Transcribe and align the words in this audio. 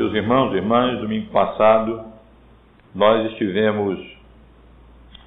Meus 0.00 0.14
irmãos 0.14 0.54
e 0.54 0.56
irmãs, 0.56 0.98
domingo 0.98 1.30
passado 1.30 2.02
nós 2.94 3.32
estivemos 3.32 4.00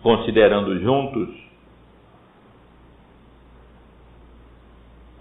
considerando 0.02 0.80
juntos 0.80 1.30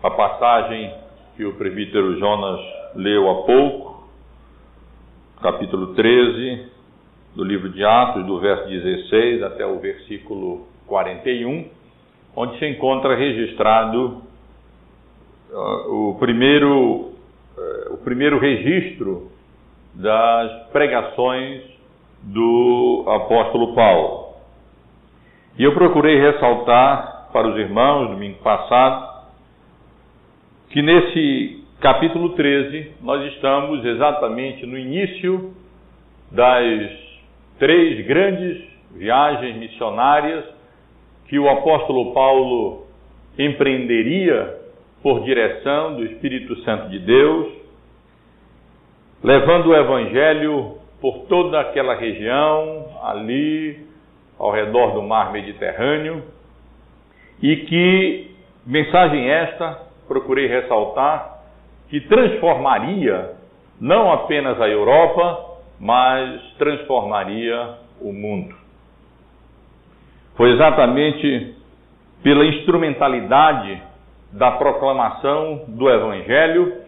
a 0.02 0.11
passagem 0.11 0.94
que 1.36 1.44
o 1.44 1.52
presbítero 1.52 2.18
Jonas 2.18 2.61
leu 2.94 3.30
há 3.30 3.43
pouco, 3.43 4.08
capítulo 5.43 5.89
13 5.96 6.71
do 7.36 7.44
livro 7.44 7.68
de 7.68 7.84
Atos, 7.84 8.25
do 8.25 8.40
verso 8.40 8.66
16 8.66 9.43
até 9.43 9.66
o 9.66 9.79
versículo 9.80 10.66
41, 10.86 11.68
onde 12.34 12.58
se 12.58 12.66
encontra 12.66 13.14
registrado 13.14 14.22
uh, 15.50 16.08
o 16.08 16.16
primeiro 16.18 17.12
uh, 17.54 17.93
o 17.93 17.98
primeiro 17.98 18.39
registro 18.39 19.30
das 19.94 20.68
pregações 20.72 21.62
do 22.22 23.04
apóstolo 23.08 23.74
Paulo. 23.74 24.34
E 25.58 25.64
eu 25.64 25.74
procurei 25.74 26.18
ressaltar 26.18 27.28
para 27.32 27.48
os 27.48 27.56
irmãos, 27.56 28.08
domingo 28.08 28.38
passado, 28.38 29.12
que 30.70 30.80
nesse 30.80 31.64
capítulo 31.80 32.30
13 32.30 32.92
nós 33.02 33.24
estamos 33.34 33.84
exatamente 33.84 34.64
no 34.64 34.78
início 34.78 35.52
das 36.30 36.90
três 37.58 38.06
grandes 38.06 38.64
viagens 38.94 39.56
missionárias 39.56 40.44
que 41.28 41.38
o 41.38 41.48
apóstolo 41.48 42.12
Paulo 42.12 42.86
empreenderia 43.38 44.58
por 45.02 45.24
direção 45.24 45.96
do 45.96 46.04
Espírito 46.04 46.56
Santo 46.62 46.88
de 46.88 46.98
Deus, 47.00 47.61
levando 49.22 49.66
o 49.66 49.74
evangelho 49.74 50.78
por 51.00 51.26
toda 51.28 51.60
aquela 51.60 51.94
região, 51.94 52.86
ali 53.02 53.86
ao 54.38 54.50
redor 54.50 54.94
do 54.94 55.02
mar 55.02 55.32
Mediterrâneo, 55.32 56.22
e 57.40 57.56
que 57.56 58.30
mensagem 58.66 59.28
esta, 59.28 59.80
procurei 60.06 60.46
ressaltar, 60.46 61.40
que 61.88 62.00
transformaria 62.00 63.32
não 63.80 64.12
apenas 64.12 64.60
a 64.60 64.68
Europa, 64.68 65.58
mas 65.78 66.40
transformaria 66.56 67.74
o 68.00 68.12
mundo. 68.12 68.54
Foi 70.36 70.50
exatamente 70.52 71.56
pela 72.22 72.44
instrumentalidade 72.46 73.82
da 74.32 74.52
proclamação 74.52 75.64
do 75.68 75.90
Evangelho 75.90 76.80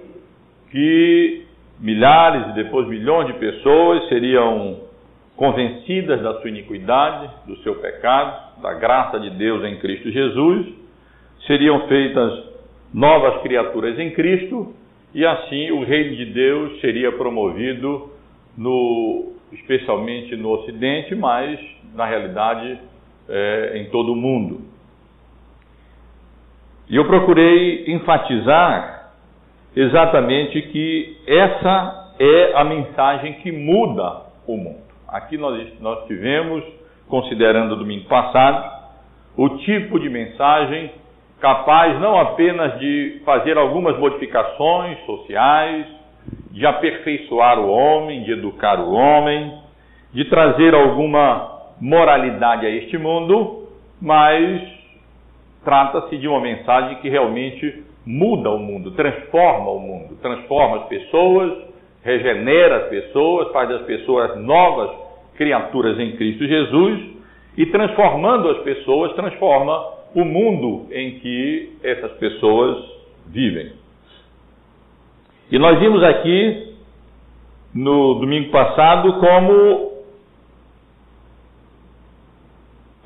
que 0.70 1.43
milhares 1.80 2.50
e 2.50 2.52
depois 2.54 2.86
milhões 2.88 3.26
de 3.26 3.34
pessoas 3.34 4.08
seriam 4.08 4.80
convencidas 5.36 6.22
da 6.22 6.40
sua 6.40 6.48
iniquidade, 6.48 7.28
do 7.46 7.56
seu 7.58 7.74
pecado, 7.76 8.60
da 8.62 8.74
graça 8.74 9.18
de 9.18 9.30
Deus 9.30 9.64
em 9.64 9.76
Cristo 9.78 10.10
Jesus, 10.10 10.66
seriam 11.46 11.86
feitas 11.88 12.44
novas 12.92 13.42
criaturas 13.42 13.98
em 13.98 14.10
Cristo 14.12 14.72
e 15.12 15.26
assim 15.26 15.70
o 15.72 15.84
reino 15.84 16.16
de 16.16 16.26
Deus 16.26 16.80
seria 16.80 17.12
promovido 17.12 18.10
no, 18.56 19.32
especialmente 19.52 20.36
no 20.36 20.50
Ocidente, 20.50 21.14
mas 21.14 21.58
na 21.94 22.06
realidade 22.06 22.78
é, 23.28 23.78
em 23.78 23.90
todo 23.90 24.12
o 24.12 24.16
mundo. 24.16 24.60
E 26.88 26.96
eu 26.96 27.06
procurei 27.06 27.92
enfatizar 27.92 28.93
exatamente 29.76 30.60
que 30.62 31.16
essa 31.26 32.12
é 32.18 32.52
a 32.56 32.64
mensagem 32.64 33.34
que 33.34 33.50
muda 33.50 34.22
o 34.46 34.56
mundo. 34.56 34.84
Aqui 35.08 35.36
nós, 35.36 35.80
nós 35.80 36.06
tivemos, 36.06 36.64
considerando 37.08 37.72
o 37.72 37.76
domingo 37.76 38.08
passado, 38.08 38.72
o 39.36 39.48
tipo 39.58 39.98
de 39.98 40.08
mensagem 40.08 40.90
capaz 41.40 42.00
não 42.00 42.18
apenas 42.18 42.78
de 42.78 43.20
fazer 43.24 43.58
algumas 43.58 43.98
modificações 43.98 44.98
sociais, 45.04 45.86
de 46.50 46.64
aperfeiçoar 46.64 47.58
o 47.58 47.68
homem, 47.68 48.22
de 48.22 48.32
educar 48.32 48.80
o 48.80 48.92
homem, 48.92 49.58
de 50.12 50.24
trazer 50.26 50.74
alguma 50.74 51.50
moralidade 51.80 52.64
a 52.64 52.70
este 52.70 52.96
mundo, 52.96 53.68
mas 54.00 54.62
trata-se 55.64 56.16
de 56.16 56.28
uma 56.28 56.40
mensagem 56.40 56.96
que 56.98 57.08
realmente 57.08 57.84
muda 58.06 58.50
o 58.50 58.58
mundo, 58.58 58.90
transforma 58.92 59.70
o 59.70 59.78
mundo, 59.78 60.16
transforma 60.20 60.82
as 60.82 60.88
pessoas, 60.88 61.52
regenera 62.02 62.84
as 62.84 62.88
pessoas, 62.88 63.50
faz 63.52 63.68
das 63.68 63.82
pessoas 63.82 64.38
novas 64.40 64.90
criaturas 65.36 65.98
em 65.98 66.16
Cristo 66.16 66.46
Jesus 66.46 67.00
e 67.56 67.66
transformando 67.66 68.50
as 68.50 68.58
pessoas, 68.58 69.14
transforma 69.14 69.94
o 70.14 70.24
mundo 70.24 70.86
em 70.92 71.18
que 71.18 71.72
essas 71.82 72.12
pessoas 72.12 72.84
vivem. 73.26 73.72
E 75.50 75.58
nós 75.58 75.78
vimos 75.78 76.02
aqui 76.02 76.74
no 77.74 78.14
domingo 78.14 78.50
passado 78.50 79.14
como 79.14 79.92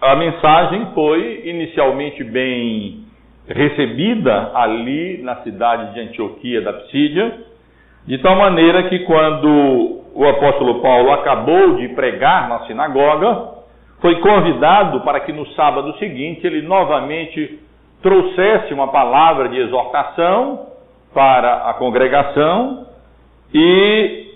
a 0.01 0.15
mensagem 0.17 0.87
foi 0.95 1.49
inicialmente 1.49 2.23
bem 2.25 3.08
recebida 3.49 4.53
ali 4.55 5.23
na 5.23 5.37
cidade 5.37 5.95
de 5.95 6.01
Antioquia 6.01 6.61
da 6.61 6.73
Psídia, 6.75 7.33
de 8.07 8.19
tal 8.19 8.37
maneira 8.37 8.85
que 8.85 9.01
quando 9.01 10.03
o 10.15 10.27
apóstolo 10.27 10.81
Paulo 10.81 11.13
acabou 11.13 11.77
de 11.77 11.89
pregar 11.89 12.49
na 12.49 12.61
sinagoga, 12.67 13.59
foi 14.01 14.21
convidado 14.21 15.01
para 15.01 15.21
que 15.21 15.33
no 15.33 15.47
sábado 15.53 15.97
seguinte 15.99 16.47
ele 16.47 16.63
novamente 16.63 17.59
trouxesse 18.03 18.73
uma 18.73 18.89
palavra 18.89 19.49
de 19.49 19.59
exortação 19.59 20.69
para 21.13 21.69
a 21.69 21.75
congregação 21.75 22.87
e 23.53 24.29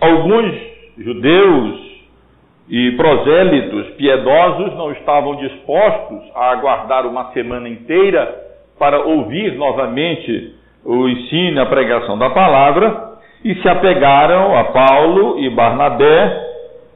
alguns 0.00 0.54
judeus 0.96 1.85
e 2.68 2.92
prosélitos 2.92 3.90
piedosos 3.96 4.74
não 4.74 4.90
estavam 4.92 5.36
dispostos 5.36 6.22
a 6.34 6.50
aguardar 6.50 7.06
uma 7.06 7.32
semana 7.32 7.68
inteira 7.68 8.44
para 8.78 9.00
ouvir 9.00 9.54
novamente 9.56 10.54
o 10.84 11.08
ensino 11.08 11.62
a 11.62 11.66
pregação 11.66 12.18
da 12.18 12.30
palavra 12.30 13.14
e 13.44 13.54
se 13.56 13.68
apegaram 13.68 14.56
a 14.56 14.64
Paulo 14.64 15.38
e 15.38 15.48
Barnabé 15.50 16.44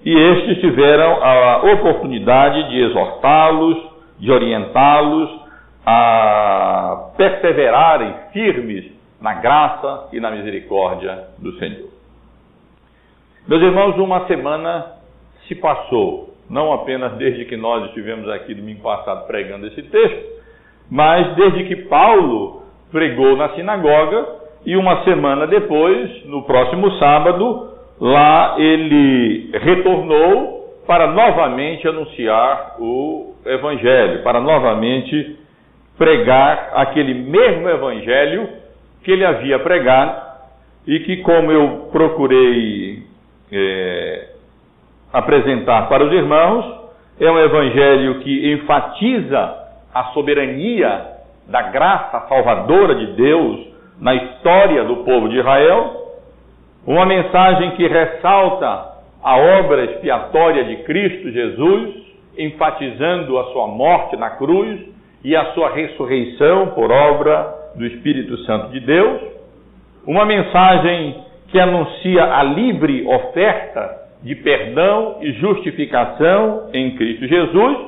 e 0.05 0.13
estes 0.13 0.59
tiveram 0.61 1.23
a 1.23 1.59
oportunidade 1.75 2.71
de 2.71 2.81
exortá-los, 2.81 3.77
de 4.19 4.31
orientá-los 4.33 5.41
a 5.85 7.11
perseverarem 7.17 8.15
firmes 8.33 8.91
na 9.21 9.35
graça 9.35 10.09
e 10.13 10.21
na 10.21 10.31
misericórdia 10.31 11.27
do 11.39 11.53
Senhor. 11.59 11.91
Meus 13.47 13.63
irmãos, 13.63 13.97
uma 13.99 14.27
semana 14.27 15.00
se 15.51 15.57
passou, 15.57 16.31
não 16.49 16.73
apenas 16.73 17.15
desde 17.15 17.45
que 17.45 17.57
nós 17.57 17.87
estivemos 17.87 18.29
aqui 18.29 18.55
domingo 18.55 18.83
passado 18.83 19.27
pregando 19.27 19.67
esse 19.67 19.83
texto, 19.83 20.41
mas 20.89 21.35
desde 21.35 21.65
que 21.65 21.77
Paulo 21.89 22.63
pregou 22.93 23.37
na 23.37 23.49
sinagoga 23.51 24.27
e 24.65 24.77
uma 24.77 25.03
semana 25.03 25.49
depois, 25.49 26.25
no 26.27 26.45
próximo 26.45 26.89
sábado, 26.99 27.71
lá 28.01 28.55
ele 28.59 29.51
retornou 29.55 30.61
para 30.87 31.09
novamente 31.09 31.87
anunciar 31.89 32.77
o 32.79 33.35
evangelho, 33.45 34.23
para 34.23 34.41
novamente 34.41 35.37
pregar 35.99 36.71
aquele 36.75 37.15
mesmo 37.15 37.69
evangelho 37.69 38.49
que 39.03 39.11
ele 39.11 39.25
havia 39.25 39.59
pregado 39.59 40.31
e 40.87 41.01
que, 41.01 41.17
como 41.19 41.51
eu 41.51 41.89
procurei 41.93 43.03
é, 43.53 44.30
apresentar 45.13 45.89
para 45.89 46.05
os 46.05 46.13
irmãos 46.13 46.81
é 47.19 47.31
um 47.31 47.39
evangelho 47.39 48.21
que 48.21 48.53
enfatiza 48.53 49.57
a 49.93 50.05
soberania 50.15 51.07
da 51.49 51.63
graça 51.63 52.27
salvadora 52.29 52.95
de 52.95 53.07
Deus 53.13 53.69
na 54.01 54.15
história 54.15 54.85
do 54.85 54.97
povo 54.99 55.29
de 55.29 55.39
Israel, 55.39 55.97
uma 56.87 57.05
mensagem 57.05 57.73
que 57.73 57.87
ressalta 57.87 58.91
a 59.23 59.37
obra 59.37 59.85
expiatória 59.85 60.65
de 60.65 60.77
Cristo 60.85 61.31
Jesus, 61.31 61.91
enfatizando 62.39 63.39
a 63.39 63.45
sua 63.53 63.67
morte 63.67 64.17
na 64.17 64.31
cruz 64.31 64.81
e 65.23 65.37
a 65.37 65.53
sua 65.53 65.71
ressurreição 65.71 66.69
por 66.69 66.91
obra 66.91 67.55
do 67.77 67.85
Espírito 67.85 68.39
Santo 68.39 68.69
de 68.69 68.81
Deus, 68.81 69.21
uma 70.07 70.25
mensagem 70.25 71.23
que 71.49 71.61
anuncia 71.61 72.25
a 72.35 72.43
livre 72.43 73.07
oferta 73.07 74.01
de 74.23 74.35
perdão 74.37 75.19
e 75.21 75.33
justificação 75.33 76.69
em 76.73 76.91
Cristo 76.97 77.27
Jesus, 77.27 77.79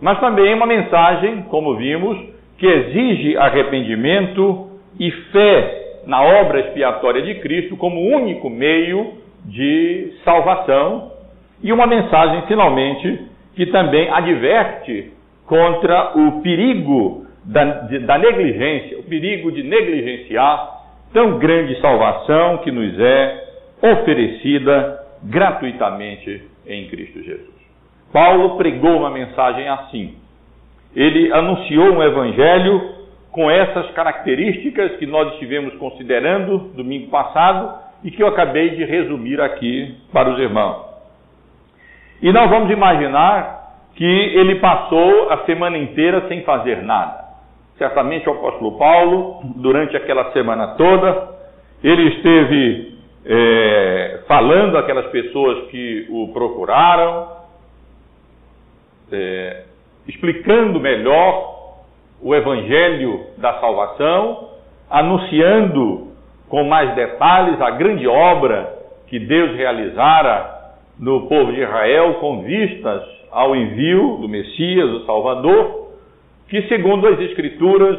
mas 0.00 0.18
também 0.20 0.54
uma 0.54 0.66
mensagem, 0.66 1.42
como 1.42 1.76
vimos, 1.76 2.18
que 2.58 2.66
exige 2.66 3.36
arrependimento 3.36 4.70
e 4.98 5.10
fé 5.10 5.84
na 6.06 6.22
obra 6.22 6.60
expiatória 6.60 7.22
de 7.22 7.34
Cristo 7.36 7.76
como 7.76 8.00
único 8.00 8.48
meio 8.48 9.14
de 9.44 10.12
salvação 10.24 11.12
e 11.62 11.72
uma 11.72 11.86
mensagem, 11.86 12.42
finalmente, 12.46 13.20
que 13.54 13.66
também 13.66 14.08
adverte 14.10 15.12
contra 15.46 16.12
o 16.16 16.42
perigo 16.42 17.26
da, 17.44 17.64
de, 17.64 17.98
da 18.00 18.18
negligência, 18.18 18.98
o 18.98 19.02
perigo 19.02 19.52
de 19.52 19.62
negligenciar 19.62 20.82
tão 21.12 21.38
grande 21.38 21.78
salvação 21.80 22.58
que 22.58 22.70
nos 22.70 22.98
é 22.98 23.44
oferecida 23.82 25.03
gratuitamente 25.24 26.42
em 26.66 26.86
Cristo 26.88 27.22
Jesus. 27.22 27.54
Paulo 28.12 28.56
pregou 28.56 28.98
uma 28.98 29.10
mensagem 29.10 29.68
assim. 29.68 30.14
Ele 30.94 31.32
anunciou 31.32 31.86
um 31.86 32.02
evangelho 32.02 32.94
com 33.32 33.50
essas 33.50 33.90
características 33.90 34.96
que 34.96 35.06
nós 35.06 35.32
estivemos 35.32 35.74
considerando 35.74 36.70
domingo 36.76 37.10
passado 37.10 37.82
e 38.04 38.10
que 38.10 38.22
eu 38.22 38.28
acabei 38.28 38.70
de 38.70 38.84
resumir 38.84 39.40
aqui 39.40 39.96
para 40.12 40.30
os 40.30 40.38
irmãos. 40.38 40.84
E 42.22 42.32
nós 42.32 42.48
vamos 42.48 42.70
imaginar 42.70 43.64
que 43.96 44.04
ele 44.04 44.56
passou 44.56 45.30
a 45.30 45.44
semana 45.44 45.78
inteira 45.78 46.28
sem 46.28 46.42
fazer 46.42 46.82
nada. 46.82 47.24
Certamente 47.76 48.28
o 48.28 48.32
apóstolo 48.32 48.78
Paulo, 48.78 49.40
durante 49.56 49.96
aquela 49.96 50.30
semana 50.32 50.68
toda, 50.76 51.34
ele 51.82 52.08
esteve 52.10 52.93
é, 53.26 54.20
falando 54.28 54.76
aquelas 54.76 55.06
pessoas 55.06 55.68
que 55.68 56.06
o 56.10 56.28
procuraram, 56.32 57.28
é, 59.10 59.64
explicando 60.06 60.78
melhor 60.78 61.54
o 62.22 62.34
evangelho 62.34 63.26
da 63.38 63.54
salvação, 63.60 64.50
anunciando 64.90 66.08
com 66.48 66.64
mais 66.64 66.94
detalhes 66.94 67.60
a 67.60 67.70
grande 67.70 68.06
obra 68.06 68.78
que 69.06 69.18
Deus 69.18 69.56
realizara 69.56 70.54
no 70.98 71.26
povo 71.26 71.52
de 71.52 71.60
Israel 71.60 72.14
com 72.14 72.42
vistas 72.42 73.02
ao 73.30 73.56
envio 73.56 74.18
do 74.20 74.28
Messias, 74.28 74.88
o 74.90 75.04
Salvador, 75.06 75.88
que, 76.48 76.62
segundo 76.68 77.08
as 77.08 77.18
Escrituras 77.20 77.98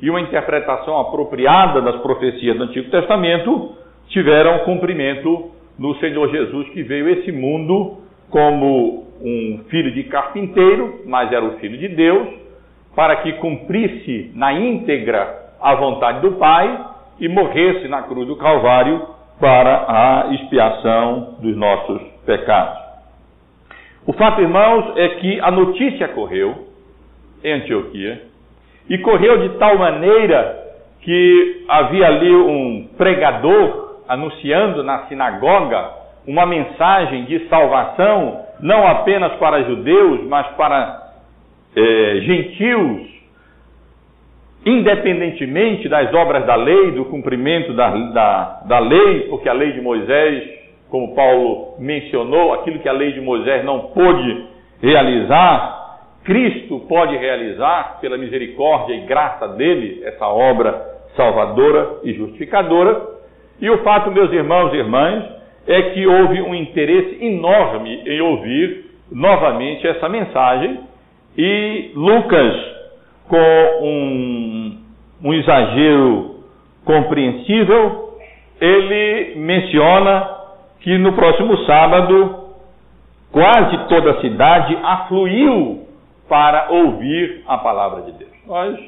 e 0.00 0.08
uma 0.08 0.20
interpretação 0.20 0.98
apropriada 0.98 1.82
das 1.82 2.00
profecias 2.00 2.56
do 2.56 2.64
Antigo 2.64 2.90
Testamento, 2.90 3.76
tiveram 4.08 4.60
cumprimento 4.60 5.50
no 5.78 5.94
Senhor 5.96 6.30
Jesus, 6.30 6.68
que 6.70 6.82
veio 6.82 7.08
esse 7.08 7.32
mundo 7.32 7.98
como 8.28 9.06
um 9.22 9.64
filho 9.68 9.92
de 9.92 10.04
carpinteiro, 10.04 11.02
mas 11.06 11.32
era 11.32 11.44
o 11.44 11.58
filho 11.58 11.78
de 11.78 11.88
Deus, 11.88 12.28
para 12.94 13.16
que 13.16 13.32
cumprisse 13.34 14.32
na 14.34 14.52
íntegra 14.52 15.52
a 15.60 15.74
vontade 15.74 16.20
do 16.20 16.32
Pai 16.32 16.86
e 17.18 17.28
morresse 17.28 17.86
na 17.88 18.02
cruz 18.02 18.26
do 18.26 18.36
Calvário 18.36 19.06
para 19.38 19.84
a 19.88 20.34
expiação 20.34 21.36
dos 21.40 21.56
nossos 21.56 22.02
pecados. 22.24 22.78
O 24.06 24.12
fato, 24.12 24.40
irmãos, 24.40 24.96
é 24.96 25.08
que 25.20 25.40
a 25.40 25.50
notícia 25.50 26.08
correu 26.08 26.66
em 27.44 27.52
Antioquia 27.52 28.22
e 28.88 28.98
correu 28.98 29.48
de 29.48 29.58
tal 29.58 29.78
maneira 29.78 30.58
que 31.00 31.64
havia 31.68 32.06
ali 32.06 32.34
um 32.34 32.88
pregador 32.96 33.89
anunciando 34.10 34.82
na 34.82 35.06
sinagoga 35.06 35.90
uma 36.26 36.44
mensagem 36.44 37.24
de 37.24 37.48
salvação, 37.48 38.44
não 38.60 38.86
apenas 38.86 39.32
para 39.34 39.62
judeus, 39.62 40.26
mas 40.26 40.46
para 40.48 41.12
eh, 41.74 42.20
gentios, 42.20 43.08
independentemente 44.66 45.88
das 45.88 46.12
obras 46.12 46.44
da 46.44 46.56
lei, 46.56 46.90
do 46.90 47.06
cumprimento 47.06 47.72
da, 47.72 47.88
da, 47.88 48.60
da 48.66 48.78
lei, 48.78 49.28
porque 49.30 49.48
a 49.48 49.54
lei 49.54 49.72
de 49.72 49.80
Moisés 49.80 50.60
como 50.90 51.14
Paulo 51.14 51.76
mencionou, 51.78 52.52
aquilo 52.52 52.80
que 52.80 52.88
a 52.88 52.92
lei 52.92 53.12
de 53.12 53.20
Moisés 53.20 53.64
não 53.64 53.92
pôde 53.92 54.46
realizar, 54.82 56.00
Cristo 56.24 56.80
pode 56.88 57.16
realizar, 57.16 57.98
pela 58.00 58.18
misericórdia 58.18 58.94
e 58.94 59.06
graça 59.06 59.48
dele, 59.48 60.02
essa 60.04 60.26
obra 60.26 60.84
salvadora 61.16 62.00
e 62.02 62.12
justificadora. 62.12 63.19
E 63.60 63.68
o 63.68 63.78
fato, 63.78 64.10
meus 64.10 64.32
irmãos 64.32 64.72
e 64.72 64.76
irmãs, 64.76 65.24
é 65.66 65.82
que 65.90 66.06
houve 66.06 66.40
um 66.40 66.54
interesse 66.54 67.24
enorme 67.24 68.02
em 68.06 68.20
ouvir 68.20 68.86
novamente 69.12 69.86
essa 69.86 70.08
mensagem, 70.08 70.80
e 71.36 71.90
Lucas, 71.94 72.54
com 73.28 73.78
um, 73.82 74.78
um 75.24 75.34
exagero 75.34 76.36
compreensível, 76.84 78.18
ele 78.60 79.34
menciona 79.36 80.28
que 80.80 80.96
no 80.98 81.12
próximo 81.12 81.56
sábado 81.64 82.40
quase 83.30 83.88
toda 83.88 84.12
a 84.12 84.20
cidade 84.20 84.76
afluiu 84.82 85.86
para 86.28 86.70
ouvir 86.70 87.42
a 87.46 87.58
palavra 87.58 88.02
de 88.02 88.12
Deus. 88.12 88.30
Nós 88.46 88.78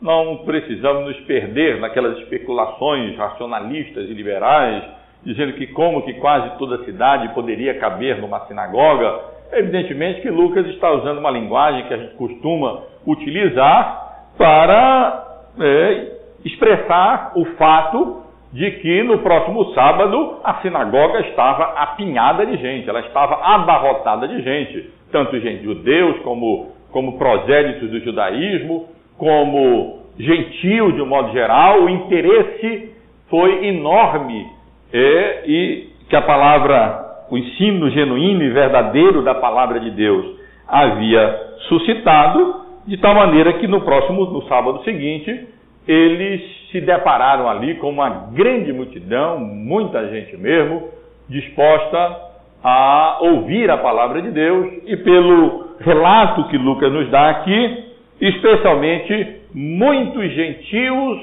não 0.00 0.38
precisamos 0.44 1.04
nos 1.06 1.20
perder 1.20 1.78
naquelas 1.80 2.18
especulações 2.18 3.16
racionalistas 3.16 4.08
e 4.08 4.14
liberais, 4.14 4.82
dizendo 5.22 5.52
que 5.54 5.66
como 5.68 6.02
que 6.02 6.14
quase 6.14 6.56
toda 6.58 6.84
cidade 6.84 7.34
poderia 7.34 7.78
caber 7.78 8.18
numa 8.20 8.40
sinagoga. 8.46 9.20
Evidentemente 9.52 10.22
que 10.22 10.30
Lucas 10.30 10.66
está 10.68 10.90
usando 10.92 11.18
uma 11.18 11.30
linguagem 11.30 11.86
que 11.86 11.94
a 11.94 11.98
gente 11.98 12.14
costuma 12.14 12.82
utilizar 13.06 14.30
para 14.38 15.42
é, 15.60 16.12
expressar 16.44 17.32
o 17.34 17.44
fato 17.56 18.22
de 18.52 18.70
que 18.70 19.02
no 19.02 19.18
próximo 19.18 19.72
sábado 19.74 20.38
a 20.42 20.54
sinagoga 20.60 21.20
estava 21.20 21.64
apinhada 21.76 22.44
de 22.46 22.56
gente, 22.56 22.88
ela 22.88 23.00
estava 23.00 23.34
abarrotada 23.42 24.26
de 24.26 24.42
gente, 24.42 24.90
tanto 25.12 25.38
gente 25.38 25.62
judeus 25.62 26.18
como, 26.20 26.72
como 26.90 27.18
prosélitos 27.18 27.90
do 27.90 28.00
judaísmo, 28.00 28.88
como 29.20 29.98
gentios 30.18 30.94
de 30.94 31.02
um 31.02 31.06
modo 31.06 31.30
geral, 31.32 31.82
o 31.82 31.90
interesse 31.90 32.90
foi 33.28 33.66
enorme 33.66 34.46
é, 34.90 35.42
e 35.46 35.88
que 36.08 36.16
a 36.16 36.22
palavra, 36.22 37.26
o 37.30 37.36
ensino 37.36 37.90
genuíno 37.90 38.42
e 38.42 38.48
verdadeiro 38.48 39.22
da 39.22 39.34
palavra 39.34 39.78
de 39.78 39.90
Deus 39.90 40.24
havia 40.66 41.38
suscitado, 41.68 42.64
de 42.86 42.96
tal 42.96 43.14
maneira 43.14 43.52
que 43.52 43.66
no 43.66 43.82
próximo, 43.82 44.24
no 44.24 44.42
sábado 44.48 44.82
seguinte, 44.84 45.48
eles 45.86 46.40
se 46.72 46.80
depararam 46.80 47.46
ali 47.46 47.74
com 47.74 47.90
uma 47.90 48.30
grande 48.32 48.72
multidão, 48.72 49.38
muita 49.38 50.08
gente 50.08 50.34
mesmo, 50.38 50.88
disposta 51.28 52.30
a 52.64 53.18
ouvir 53.20 53.70
a 53.70 53.76
palavra 53.76 54.22
de 54.22 54.30
Deus 54.30 54.82
e 54.86 54.96
pelo 54.96 55.76
relato 55.78 56.44
que 56.44 56.56
Lucas 56.56 56.90
nos 56.90 57.10
dá 57.10 57.28
aqui, 57.28 57.89
especialmente 58.20 59.40
muitos 59.54 60.30
gentios 60.32 61.20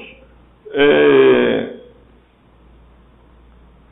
é, 0.72 1.66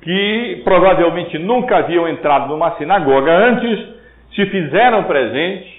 que 0.02 0.60
provavelmente 0.64 1.38
nunca 1.38 1.78
haviam 1.78 2.08
entrado 2.08 2.48
numa 2.48 2.76
sinagoga 2.76 3.32
antes, 3.32 3.96
se 4.34 4.46
fizeram 4.46 5.04
presentes, 5.04 5.72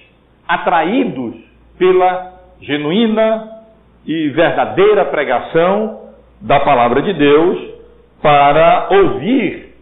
atraídos 0.46 1.34
pela 1.78 2.32
genuína 2.60 3.48
e 4.06 4.28
verdadeira 4.30 5.04
pregação 5.06 6.08
da 6.40 6.60
palavra 6.60 7.02
de 7.02 7.12
Deus 7.12 7.58
para 8.22 8.88
ouvir 8.90 9.74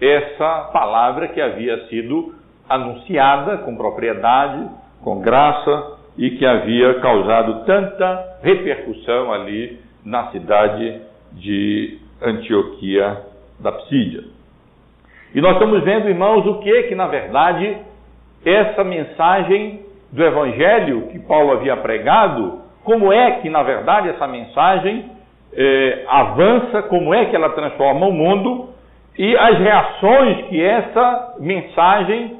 essa 0.00 0.70
palavra 0.72 1.28
que 1.28 1.40
havia 1.40 1.86
sido 1.88 2.34
anunciada 2.68 3.58
com 3.58 3.76
propriedade, 3.76 4.68
com 5.02 5.20
graça 5.20 6.01
e 6.16 6.30
que 6.30 6.44
havia 6.44 6.94
causado 7.00 7.64
tanta 7.64 8.38
repercussão 8.42 9.32
ali 9.32 9.78
na 10.04 10.30
cidade 10.30 11.00
de 11.32 11.98
Antioquia 12.20 13.18
da 13.60 13.72
Psídia. 13.72 14.24
E 15.34 15.40
nós 15.40 15.54
estamos 15.54 15.82
vendo, 15.82 16.08
irmãos, 16.08 16.46
o 16.46 16.58
que 16.60 16.82
que 16.84 16.94
na 16.94 17.06
verdade 17.06 17.76
essa 18.44 18.84
mensagem 18.84 19.80
do 20.10 20.22
evangelho 20.22 21.08
que 21.08 21.18
Paulo 21.20 21.52
havia 21.52 21.76
pregado 21.76 22.60
como 22.84 23.12
é 23.12 23.32
que, 23.40 23.48
na 23.48 23.62
verdade, 23.62 24.08
essa 24.08 24.26
mensagem 24.26 25.10
é, 25.54 26.04
avança, 26.08 26.82
como 26.82 27.14
é 27.14 27.26
que 27.26 27.36
ela 27.36 27.50
transforma 27.50 28.06
o 28.06 28.12
mundo 28.12 28.70
e 29.16 29.36
as 29.36 29.58
reações 29.58 30.46
que 30.46 30.62
essa 30.62 31.36
mensagem 31.38 32.38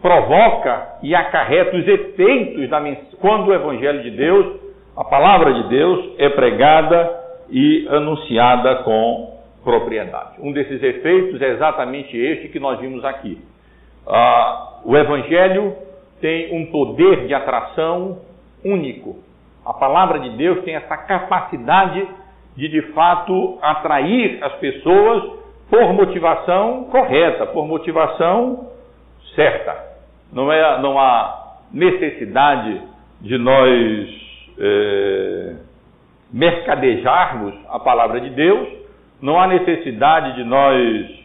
provoca 0.00 0.98
e 1.02 1.14
acarreta 1.14 1.76
os 1.76 1.86
efeitos 1.86 2.68
da 2.68 2.80
quando 3.20 3.48
o 3.48 3.54
Evangelho 3.54 4.02
de 4.02 4.10
Deus, 4.10 4.60
a 4.96 5.04
palavra 5.04 5.52
de 5.52 5.68
Deus, 5.68 6.14
é 6.18 6.28
pregada 6.30 7.18
e 7.50 7.86
anunciada 7.90 8.76
com 8.76 9.38
propriedade. 9.62 10.36
Um 10.40 10.52
desses 10.52 10.82
efeitos 10.82 11.40
é 11.42 11.50
exatamente 11.50 12.16
este 12.16 12.48
que 12.48 12.58
nós 12.58 12.80
vimos 12.80 13.04
aqui. 13.04 13.38
Ah, 14.06 14.80
o 14.84 14.96
Evangelho 14.96 15.74
tem 16.20 16.54
um 16.54 16.66
poder 16.66 17.26
de 17.26 17.34
atração 17.34 18.18
único. 18.64 19.18
A 19.64 19.74
palavra 19.74 20.18
de 20.20 20.30
Deus 20.30 20.64
tem 20.64 20.74
essa 20.74 20.96
capacidade 20.96 22.06
de 22.56 22.68
de 22.68 22.82
fato 22.92 23.58
atrair 23.60 24.42
as 24.42 24.54
pessoas 24.54 25.40
por 25.68 25.92
motivação 25.92 26.84
correta, 26.84 27.46
por 27.46 27.66
motivação 27.66 28.70
certa. 29.34 29.89
Não, 30.32 30.52
é, 30.52 30.80
não 30.80 30.98
há 30.98 31.56
necessidade 31.72 32.80
de 33.20 33.36
nós 33.38 34.08
é, 34.58 35.54
mercadejarmos 36.32 37.54
a 37.68 37.78
palavra 37.78 38.20
de 38.20 38.30
Deus, 38.30 38.68
não 39.20 39.40
há 39.40 39.46
necessidade 39.46 40.36
de 40.36 40.44
nós 40.44 41.20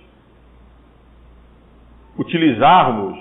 utilizarmos 2.17 3.17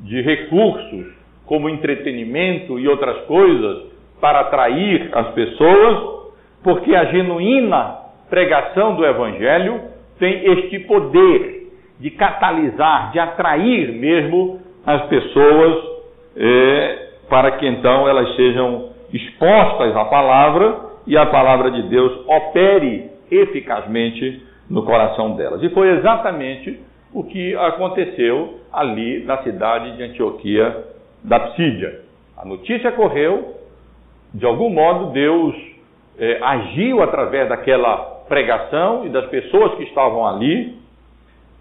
de 0.00 0.20
recursos 0.22 1.06
como 1.46 1.68
entretenimento 1.68 2.78
e 2.78 2.86
outras 2.86 3.24
coisas 3.24 3.90
para 4.20 4.40
atrair 4.40 5.10
as 5.12 5.28
pessoas, 5.32 6.30
porque 6.62 6.94
a 6.94 7.06
genuína 7.06 7.96
pregação 8.28 8.94
do 8.94 9.04
Evangelho 9.04 9.80
tem 10.18 10.44
este 10.52 10.78
poder 10.80 11.72
de 11.98 12.10
catalisar, 12.10 13.10
de 13.12 13.18
atrair 13.18 13.92
mesmo 13.92 14.59
as 14.94 15.06
pessoas 15.06 15.84
é, 16.36 17.08
para 17.28 17.52
que 17.52 17.66
então 17.66 18.08
elas 18.08 18.34
sejam 18.36 18.90
expostas 19.12 19.96
à 19.96 20.04
palavra 20.04 20.90
e 21.06 21.16
a 21.16 21.26
palavra 21.26 21.70
de 21.70 21.82
Deus 21.82 22.24
opere 22.26 23.10
eficazmente 23.30 24.42
no 24.68 24.84
coração 24.84 25.34
delas. 25.36 25.62
E 25.62 25.68
foi 25.70 25.90
exatamente 25.96 26.80
o 27.12 27.24
que 27.24 27.54
aconteceu 27.56 28.60
ali 28.72 29.24
na 29.24 29.38
cidade 29.42 29.96
de 29.96 30.02
Antioquia 30.02 30.84
da 31.24 31.40
Psídia. 31.40 32.00
A 32.36 32.44
notícia 32.44 32.92
correu, 32.92 33.56
de 34.32 34.46
algum 34.46 34.70
modo 34.70 35.12
Deus 35.12 35.54
é, 36.18 36.38
agiu 36.42 37.02
através 37.02 37.48
daquela 37.48 37.96
pregação 38.28 39.04
e 39.04 39.08
das 39.08 39.26
pessoas 39.26 39.74
que 39.74 39.82
estavam 39.82 40.24
ali, 40.24 40.78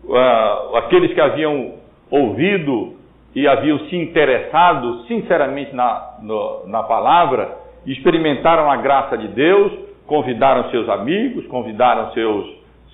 uh, 0.05 0.75
aqueles 0.77 1.11
que 1.13 1.19
haviam 1.19 1.73
ouvido 2.11 2.98
e 3.35 3.47
haviam 3.47 3.79
se 3.89 3.95
interessado 3.95 5.03
sinceramente 5.03 5.75
na, 5.75 6.17
no, 6.21 6.67
na 6.67 6.83
palavra, 6.83 7.57
experimentaram 7.85 8.69
a 8.69 8.77
graça 8.77 9.17
de 9.17 9.27
Deus, 9.29 9.71
convidaram 10.07 10.69
seus 10.71 10.89
amigos, 10.89 11.45
convidaram 11.47 12.11
seus, 12.11 12.45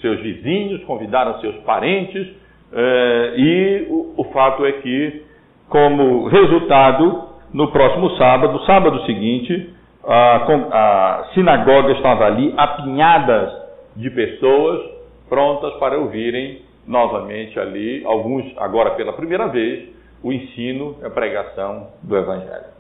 seus 0.02 0.20
vizinhos, 0.20 0.84
convidaram 0.84 1.40
seus 1.40 1.56
parentes, 1.64 2.28
eh, 2.74 3.34
e 3.38 3.88
o, 3.90 4.14
o 4.18 4.24
fato 4.26 4.66
é 4.66 4.74
que, 4.74 5.24
como 5.70 6.28
resultado, 6.28 7.30
no 7.54 7.72
próximo 7.72 8.10
sábado, 8.18 8.60
sábado 8.66 9.06
seguinte, 9.06 9.70
a, 10.06 10.36
a 10.72 11.24
sinagoga 11.34 11.94
estava 11.94 12.26
ali 12.26 12.54
apinhada 12.58 13.66
de 13.96 14.10
pessoas 14.10 14.82
prontas 15.30 15.74
para 15.76 15.98
ouvirem 15.98 16.62
novamente 16.86 17.60
ali, 17.60 18.04
alguns 18.06 18.46
agora 18.58 18.92
pela 18.92 19.14
primeira 19.14 19.48
vez, 19.48 19.95
o 20.26 20.34
ensino 20.34 20.98
e 21.04 21.06
a 21.06 21.10
pregação 21.12 21.90
do 22.02 22.18
Evangelho. 22.18 22.74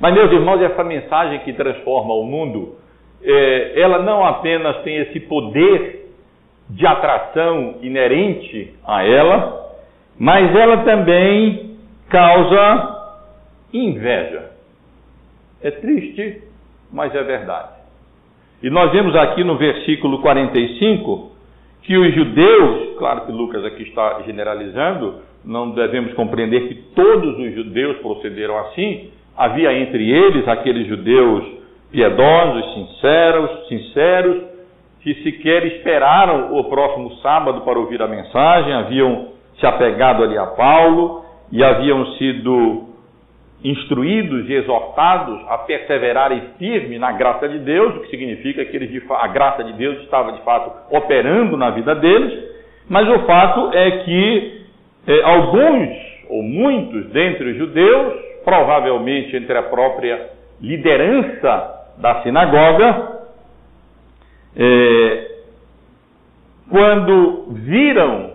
Mas, 0.00 0.14
meus 0.14 0.32
irmãos, 0.32 0.62
essa 0.62 0.82
mensagem 0.82 1.40
que 1.40 1.52
transforma 1.52 2.14
o 2.14 2.24
mundo, 2.24 2.76
é, 3.22 3.78
ela 3.78 3.98
não 3.98 4.24
apenas 4.24 4.78
tem 4.78 4.96
esse 4.96 5.20
poder 5.20 6.10
de 6.70 6.86
atração 6.86 7.76
inerente 7.82 8.74
a 8.82 9.04
ela, 9.04 9.74
mas 10.18 10.56
ela 10.56 10.78
também 10.84 11.76
causa 12.08 13.18
inveja. 13.70 14.52
É 15.62 15.70
triste, 15.70 16.44
mas 16.90 17.14
é 17.14 17.22
verdade. 17.22 17.74
E 18.62 18.70
nós 18.70 18.90
vemos 18.90 19.14
aqui 19.14 19.44
no 19.44 19.58
versículo 19.58 20.22
45 20.22 21.30
que 21.82 21.98
os 21.98 22.14
judeus, 22.14 22.96
claro 22.96 23.26
que 23.26 23.32
Lucas 23.32 23.62
aqui 23.66 23.82
está 23.82 24.22
generalizando, 24.22 25.30
não 25.44 25.70
devemos 25.70 26.14
compreender 26.14 26.68
que 26.68 26.74
todos 26.94 27.38
os 27.38 27.54
judeus 27.54 27.98
procederam 27.98 28.58
assim. 28.58 29.10
Havia 29.36 29.72
entre 29.72 30.10
eles 30.10 30.46
aqueles 30.46 30.86
judeus 30.86 31.44
piedosos, 31.90 32.74
sinceros, 32.74 33.68
sinceros, 33.68 34.42
que 35.00 35.14
sequer 35.22 35.66
esperaram 35.66 36.56
o 36.56 36.64
próximo 36.64 37.12
sábado 37.16 37.62
para 37.62 37.78
ouvir 37.78 38.00
a 38.00 38.06
mensagem, 38.06 38.72
haviam 38.72 39.28
se 39.58 39.66
apegado 39.66 40.22
ali 40.22 40.38
a 40.38 40.46
Paulo 40.46 41.24
e 41.50 41.62
haviam 41.62 42.06
sido 42.14 42.88
instruídos 43.64 44.48
e 44.48 44.54
exortados 44.54 45.40
a 45.48 45.58
perseverarem 45.58 46.42
firme 46.58 46.98
na 46.98 47.12
graça 47.12 47.48
de 47.48 47.58
Deus, 47.58 47.96
o 47.96 48.00
que 48.00 48.08
significa 48.08 48.64
que 48.64 48.76
eles, 48.76 49.02
a 49.10 49.28
graça 49.28 49.62
de 49.62 49.72
Deus 49.74 49.98
estava 50.02 50.32
de 50.32 50.40
fato 50.42 50.96
operando 50.96 51.56
na 51.56 51.70
vida 51.70 51.94
deles, 51.94 52.50
mas 52.88 53.08
o 53.08 53.20
fato 53.20 53.70
é 53.72 53.90
que 54.04 54.61
alguns 55.24 56.12
ou 56.28 56.42
muitos 56.42 57.06
dentre 57.10 57.50
os 57.50 57.56
judeus, 57.58 58.14
provavelmente 58.44 59.36
entre 59.36 59.56
a 59.56 59.62
própria 59.64 60.30
liderança 60.60 61.94
da 61.98 62.22
sinagoga, 62.22 63.20
eh, 64.56 65.30
quando 66.70 67.46
viram 67.50 68.32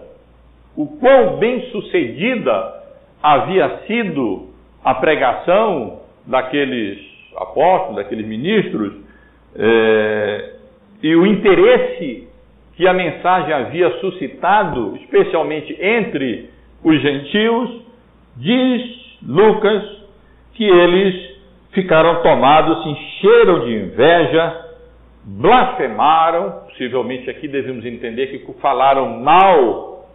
o 0.75 0.85
quão 0.99 1.37
bem 1.37 1.61
sucedida 1.71 2.83
havia 3.23 3.79
sido 3.87 4.49
a 4.83 4.93
pregação 4.95 6.01
daqueles 6.25 6.99
apóstolos, 7.35 7.95
daqueles 7.95 8.27
ministros, 8.27 8.93
eh, 9.55 10.53
e 11.01 11.15
o 11.15 11.25
interesse 11.25 12.27
que 12.75 12.87
a 12.87 12.93
mensagem 12.93 13.53
havia 13.53 13.89
suscitado, 13.99 14.95
especialmente 14.97 15.75
entre 15.81 16.49
os 16.87 17.01
gentios, 17.01 17.81
diz 18.37 19.17
Lucas 19.21 19.83
que 20.53 20.63
eles 20.63 21.37
ficaram 21.71 22.21
tomados, 22.23 22.81
se 22.81 22.89
encheram 22.89 23.59
de 23.65 23.75
inveja, 23.75 24.65
blasfemaram, 25.25 26.61
possivelmente 26.67 27.29
aqui 27.29 27.47
devemos 27.47 27.85
entender 27.85 28.27
que 28.27 28.53
falaram 28.61 29.19
mal 29.19 30.07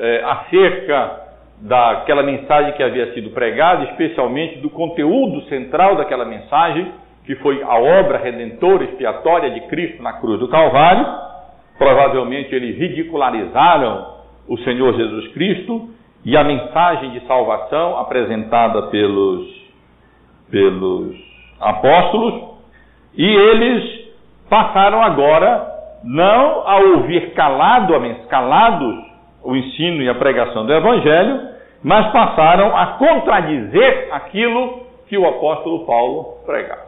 é, 0.00 0.24
acerca 0.24 1.26
daquela 1.60 2.22
mensagem 2.24 2.72
que 2.72 2.82
havia 2.82 3.14
sido 3.14 3.30
pregada, 3.30 3.84
especialmente 3.84 4.58
do 4.58 4.68
conteúdo 4.68 5.42
central 5.42 5.94
daquela 5.94 6.24
mensagem, 6.24 6.92
que 7.24 7.36
foi 7.36 7.62
a 7.62 7.76
obra 7.76 8.18
redentora 8.18 8.84
expiatória 8.84 9.50
de 9.50 9.60
Cristo 9.68 10.02
na 10.02 10.14
cruz 10.14 10.40
do 10.40 10.48
Calvário. 10.48 11.06
Provavelmente 11.78 12.54
eles 12.54 12.76
ridicularizaram 12.76 14.16
o 14.48 14.58
Senhor 14.58 14.94
Jesus 14.94 15.28
Cristo 15.28 15.95
e 16.26 16.36
a 16.36 16.42
mensagem 16.42 17.10
de 17.10 17.20
salvação 17.20 18.00
apresentada 18.00 18.88
pelos, 18.88 19.46
pelos 20.50 21.16
apóstolos, 21.60 22.56
e 23.16 23.24
eles 23.24 24.08
passaram 24.50 25.00
agora 25.04 25.72
não 26.02 26.66
a 26.66 26.78
ouvir 26.78 27.32
calado, 27.32 27.94
calados 28.28 29.06
o 29.44 29.54
ensino 29.54 30.02
e 30.02 30.08
a 30.08 30.16
pregação 30.16 30.66
do 30.66 30.72
Evangelho, 30.72 31.48
mas 31.84 32.10
passaram 32.10 32.76
a 32.76 32.86
contradizer 32.98 34.08
aquilo 34.10 34.80
que 35.06 35.16
o 35.16 35.28
apóstolo 35.28 35.86
Paulo 35.86 36.38
pregava. 36.44 36.86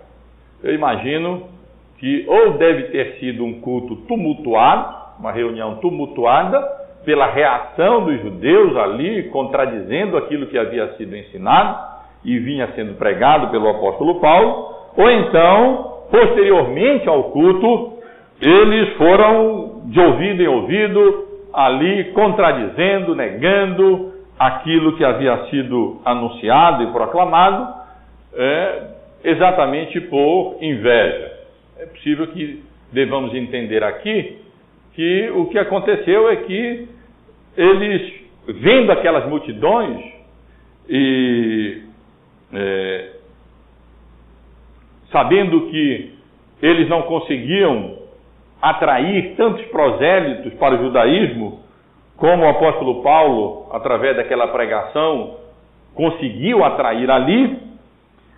Eu 0.64 0.74
imagino 0.74 1.44
que 1.98 2.26
ou 2.28 2.54
deve 2.54 2.88
ter 2.88 3.20
sido 3.20 3.44
um 3.44 3.60
culto 3.60 3.94
tumultuado, 4.08 4.96
uma 5.20 5.30
reunião 5.30 5.76
tumultuada, 5.76 6.87
pela 7.04 7.26
reação 7.26 8.04
dos 8.04 8.20
judeus 8.20 8.76
ali, 8.76 9.24
contradizendo 9.30 10.16
aquilo 10.16 10.46
que 10.46 10.58
havia 10.58 10.94
sido 10.96 11.16
ensinado 11.16 11.78
e 12.24 12.38
vinha 12.38 12.68
sendo 12.74 12.94
pregado 12.94 13.48
pelo 13.48 13.68
apóstolo 13.68 14.20
Paulo, 14.20 14.74
ou 14.96 15.10
então, 15.10 16.02
posteriormente 16.10 17.08
ao 17.08 17.24
culto, 17.24 17.98
eles 18.40 18.96
foram 18.96 19.82
de 19.86 20.00
ouvido 20.00 20.42
em 20.42 20.48
ouvido 20.48 21.28
ali 21.52 22.12
contradizendo, 22.12 23.14
negando 23.14 24.12
aquilo 24.38 24.96
que 24.96 25.04
havia 25.04 25.46
sido 25.46 26.00
anunciado 26.04 26.84
e 26.84 26.92
proclamado, 26.92 27.74
é, 28.34 28.82
exatamente 29.24 30.00
por 30.02 30.56
inveja. 30.60 31.32
É 31.78 31.86
possível 31.86 32.26
que 32.28 32.62
devamos 32.92 33.34
entender 33.34 33.82
aqui 33.82 34.47
que 34.98 35.30
o 35.30 35.46
que 35.46 35.56
aconteceu 35.56 36.28
é 36.28 36.34
que 36.38 36.88
eles, 37.56 38.12
vendo 38.48 38.90
aquelas 38.90 39.28
multidões 39.28 40.04
e 40.88 41.82
é, 42.52 43.10
sabendo 45.12 45.68
que 45.70 46.14
eles 46.60 46.88
não 46.88 47.02
conseguiam 47.02 47.96
atrair 48.60 49.36
tantos 49.36 49.64
prosélitos 49.66 50.54
para 50.54 50.74
o 50.74 50.78
judaísmo, 50.86 51.60
como 52.16 52.42
o 52.42 52.48
apóstolo 52.48 53.00
Paulo, 53.00 53.68
através 53.70 54.16
daquela 54.16 54.48
pregação, 54.48 55.36
conseguiu 55.94 56.64
atrair 56.64 57.08
ali, 57.08 57.56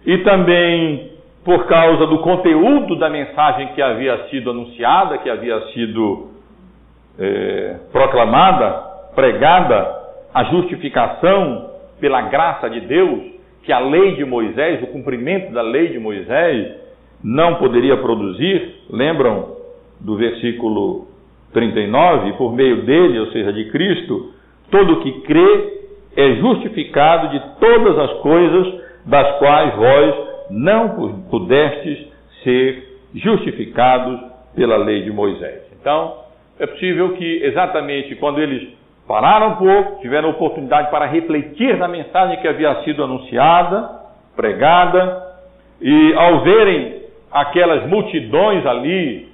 e 0.05 0.19
também 0.19 1.13
por 1.43 1.67
causa 1.67 2.07
do 2.07 2.19
conteúdo 2.19 2.97
da 2.97 3.09
mensagem 3.09 3.69
que 3.69 3.81
havia 3.81 4.29
sido 4.29 4.51
anunciada, 4.51 5.17
que 5.17 5.31
havia 5.31 5.59
sido 5.69 6.30
é, 7.19 7.77
proclamada, 7.93 8.71
pregada, 9.15 9.99
a 10.33 10.45
justificação 10.45 11.71
pela 12.01 12.23
graça 12.23 12.69
de 12.71 12.81
Deus, 12.81 13.21
que 13.63 13.73
a 13.73 13.79
lei 13.79 14.17
de 14.17 14.25
Moisés, 14.25 14.83
o 14.83 14.87
cumprimento 14.89 15.53
da 15.53 15.63
lei 15.63 15.89
de 15.89 15.99
Moisés, 15.99 16.77
não 17.23 17.57
poderia 17.57 17.97
produzir. 17.99 18.77
Lembram 18.91 19.57
do 20.01 20.17
versículo 20.17 21.09
39? 21.53 22.33
Por 22.35 22.55
meio 22.55 22.83
dele, 22.85 23.19
ou 23.19 23.27
seja, 23.29 23.53
de 23.53 23.71
Cristo, 23.71 24.33
todo 24.71 25.01
que 25.01 25.21
crê 25.23 25.81
é 26.17 26.35
justificado 26.37 27.29
de 27.29 27.41
todas 27.61 27.99
as 27.99 28.13
coisas 28.21 28.81
das 29.07 29.39
quais 29.39 29.75
vós 29.77 30.15
não 30.51 31.23
pudestes 31.31 32.09
ser 32.43 32.99
justificados 33.15 34.21
pela 34.55 34.77
lei 34.77 35.03
de 35.03 35.13
Moisés. 35.13 35.63
Então, 35.81 36.15
é 36.61 36.67
possível 36.67 37.15
que 37.17 37.43
exatamente 37.43 38.15
quando 38.17 38.41
eles 38.41 38.69
pararam 39.09 39.55
um 39.55 39.57
pouco, 39.57 40.01
tiveram 40.03 40.31
oportunidade 40.31 40.91
para 40.91 41.07
refletir 41.07 41.77
na 41.79 41.89
mensagem 41.89 42.39
que 42.39 42.47
havia 42.47 42.83
sido 42.85 43.03
anunciada, 43.03 43.91
pregada, 44.37 45.27
e 45.81 46.15
ao 46.15 46.43
verem 46.43 47.01
aquelas 47.33 47.89
multidões 47.89 48.65
ali 48.67 49.29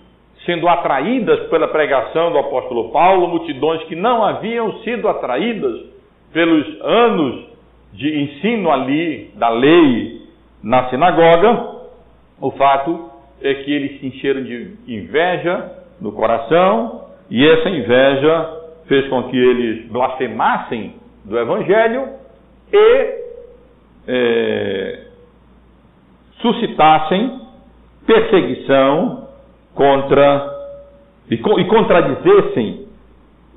sendo 0.44 0.68
atraídas 0.68 1.48
pela 1.48 1.66
pregação 1.66 2.30
do 2.30 2.38
apóstolo 2.38 2.90
Paulo, 2.90 3.26
multidões 3.28 3.82
que 3.84 3.96
não 3.96 4.24
haviam 4.24 4.78
sido 4.78 5.08
atraídas 5.08 5.84
pelos 6.32 6.80
anos 6.80 7.46
de 7.92 8.20
ensino 8.22 8.70
ali 8.70 9.32
da 9.34 9.48
lei 9.48 10.22
na 10.62 10.88
sinagoga, 10.90 11.74
o 12.40 12.52
fato 12.52 13.10
é 13.42 13.52
que 13.54 13.72
eles 13.72 13.98
se 13.98 14.06
encheram 14.06 14.44
de 14.44 14.76
inveja 14.86 15.72
no 16.00 16.12
coração, 16.12 17.05
e 17.30 17.46
essa 17.46 17.68
inveja 17.68 18.60
fez 18.86 19.08
com 19.08 19.24
que 19.24 19.36
eles 19.36 19.88
blasfemassem 19.90 20.94
do 21.24 21.38
Evangelho 21.38 22.08
e 22.72 23.14
é, 24.06 25.06
suscitassem 26.40 27.40
perseguição 28.06 29.28
contra 29.74 30.56
e, 31.30 31.34
e 31.34 31.64
contradizessem 31.64 32.86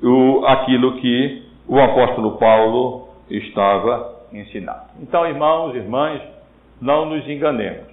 o, 0.02 0.44
aquilo 0.46 0.96
que 0.96 1.42
o 1.68 1.78
apóstolo 1.78 2.36
Paulo 2.38 3.08
estava 3.30 4.20
ensinando. 4.32 4.90
Então, 5.00 5.26
irmãos, 5.26 5.74
irmãs, 5.74 6.20
não 6.80 7.06
nos 7.06 7.28
enganemos. 7.28 7.86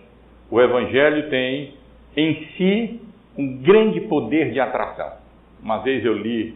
O 0.49 0.59
Evangelho 0.59 1.29
tem 1.29 1.73
em 2.15 2.47
si 2.57 3.01
um 3.37 3.61
grande 3.61 4.01
poder 4.01 4.51
de 4.51 4.59
atração. 4.59 5.26
Uma 5.67 5.79
vez 5.79 6.05
eu 6.05 6.13
li 6.13 6.55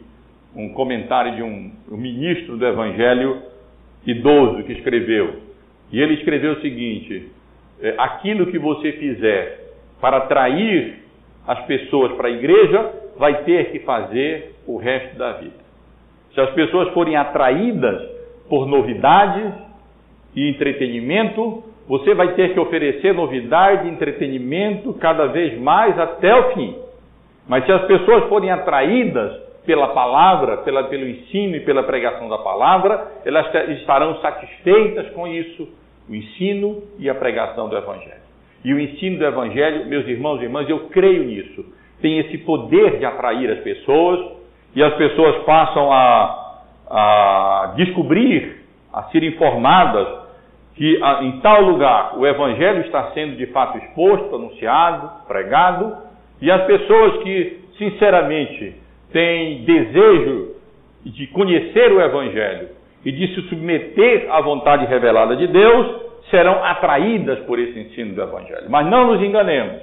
um 0.55 0.69
comentário 0.69 1.35
de 1.35 1.43
um, 1.43 1.69
um 1.91 1.97
ministro 1.97 2.55
do 2.55 2.65
Evangelho 2.65 3.41
idoso 4.07 4.63
que 4.63 4.71
escreveu, 4.71 5.35
e 5.91 5.99
ele 5.99 6.13
escreveu 6.13 6.53
o 6.53 6.61
seguinte: 6.61 7.29
é, 7.81 7.93
aquilo 7.97 8.45
que 8.45 8.57
você 8.57 8.93
fizer 8.93 9.73
para 9.99 10.15
atrair 10.15 10.99
as 11.45 11.59
pessoas 11.65 12.13
para 12.13 12.29
a 12.29 12.31
igreja, 12.31 12.89
vai 13.17 13.43
ter 13.43 13.73
que 13.73 13.79
fazer 13.79 14.55
o 14.65 14.77
resto 14.77 15.17
da 15.17 15.33
vida. 15.33 15.59
Se 16.33 16.39
as 16.39 16.51
pessoas 16.51 16.93
forem 16.93 17.17
atraídas 17.17 18.01
por 18.47 18.65
novidades 18.65 19.51
e 20.33 20.49
entretenimento, 20.51 21.65
você 21.85 22.13
vai 22.13 22.33
ter 22.35 22.53
que 22.53 22.59
oferecer 22.61 23.13
novidade 23.13 23.89
e 23.89 23.91
entretenimento 23.91 24.93
cada 24.93 25.25
vez 25.25 25.59
mais 25.59 25.99
até 25.99 26.33
o 26.33 26.53
fim. 26.53 26.90
Mas 27.47 27.65
se 27.65 27.71
as 27.71 27.85
pessoas 27.85 28.29
forem 28.29 28.51
atraídas 28.51 29.51
pela 29.65 29.89
palavra, 29.89 30.57
pela, 30.57 30.85
pelo 30.85 31.07
ensino 31.07 31.55
e 31.55 31.59
pela 31.59 31.83
pregação 31.83 32.27
da 32.29 32.37
palavra, 32.39 33.11
elas 33.25 33.47
estarão 33.79 34.19
satisfeitas 34.19 35.09
com 35.11 35.27
isso, 35.27 35.67
o 36.09 36.15
ensino 36.15 36.83
e 36.97 37.09
a 37.09 37.15
pregação 37.15 37.69
do 37.69 37.77
Evangelho. 37.77 38.21
E 38.63 38.73
o 38.73 38.79
ensino 38.79 39.17
do 39.17 39.25
Evangelho, 39.25 39.85
meus 39.87 40.07
irmãos 40.07 40.39
e 40.41 40.43
irmãs, 40.43 40.69
eu 40.69 40.87
creio 40.89 41.23
nisso, 41.23 41.65
tem 42.01 42.19
esse 42.19 42.39
poder 42.39 42.97
de 42.97 43.05
atrair 43.05 43.49
as 43.51 43.59
pessoas 43.59 44.19
e 44.75 44.83
as 44.83 44.93
pessoas 44.95 45.43
passam 45.43 45.91
a, 45.91 46.61
a 46.89 47.73
descobrir, 47.75 48.61
a 48.91 49.03
ser 49.03 49.23
informadas 49.23 50.21
que 50.75 50.99
em 51.21 51.39
tal 51.41 51.61
lugar 51.61 52.17
o 52.17 52.25
evangelho 52.25 52.81
está 52.81 53.11
sendo 53.11 53.35
de 53.35 53.45
fato 53.47 53.77
exposto, 53.77 54.35
anunciado, 54.35 55.27
pregado, 55.27 55.95
e 56.41 56.49
as 56.49 56.65
pessoas 56.65 57.23
que 57.23 57.59
sinceramente 57.77 58.75
têm 59.11 59.63
desejo 59.63 60.55
de 61.05 61.27
conhecer 61.27 61.91
o 61.91 62.01
evangelho 62.01 62.69
e 63.05 63.11
de 63.11 63.27
se 63.33 63.41
submeter 63.49 64.27
à 64.31 64.41
vontade 64.41 64.85
revelada 64.85 65.35
de 65.35 65.47
Deus, 65.47 66.01
serão 66.29 66.63
atraídas 66.63 67.39
por 67.41 67.59
esse 67.59 67.79
ensino 67.79 68.15
do 68.15 68.21
evangelho. 68.21 68.69
Mas 68.69 68.87
não 68.87 69.07
nos 69.07 69.21
enganemos. 69.21 69.81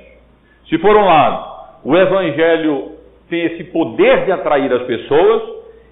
Se 0.69 0.79
por 0.79 0.97
um 0.97 1.05
lado 1.05 1.59
o 1.85 1.97
evangelho 1.97 2.93
tem 3.29 3.45
esse 3.45 3.65
poder 3.65 4.25
de 4.25 4.33
atrair 4.33 4.73
as 4.73 4.83
pessoas, 4.83 5.43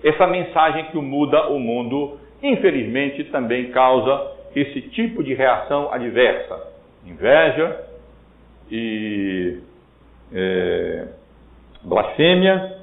essa 0.02 0.26
mensagem 0.26 0.84
que 0.86 0.96
muda 0.96 1.48
o 1.48 1.58
mundo, 1.58 2.18
infelizmente, 2.42 3.24
também 3.24 3.70
causa 3.70 4.32
esse 4.54 4.80
tipo 4.82 5.22
de 5.22 5.34
reação 5.34 5.92
adversa, 5.92 6.72
inveja 7.04 7.84
e 8.70 9.58
é, 10.32 11.08
blasfêmia 11.82 12.76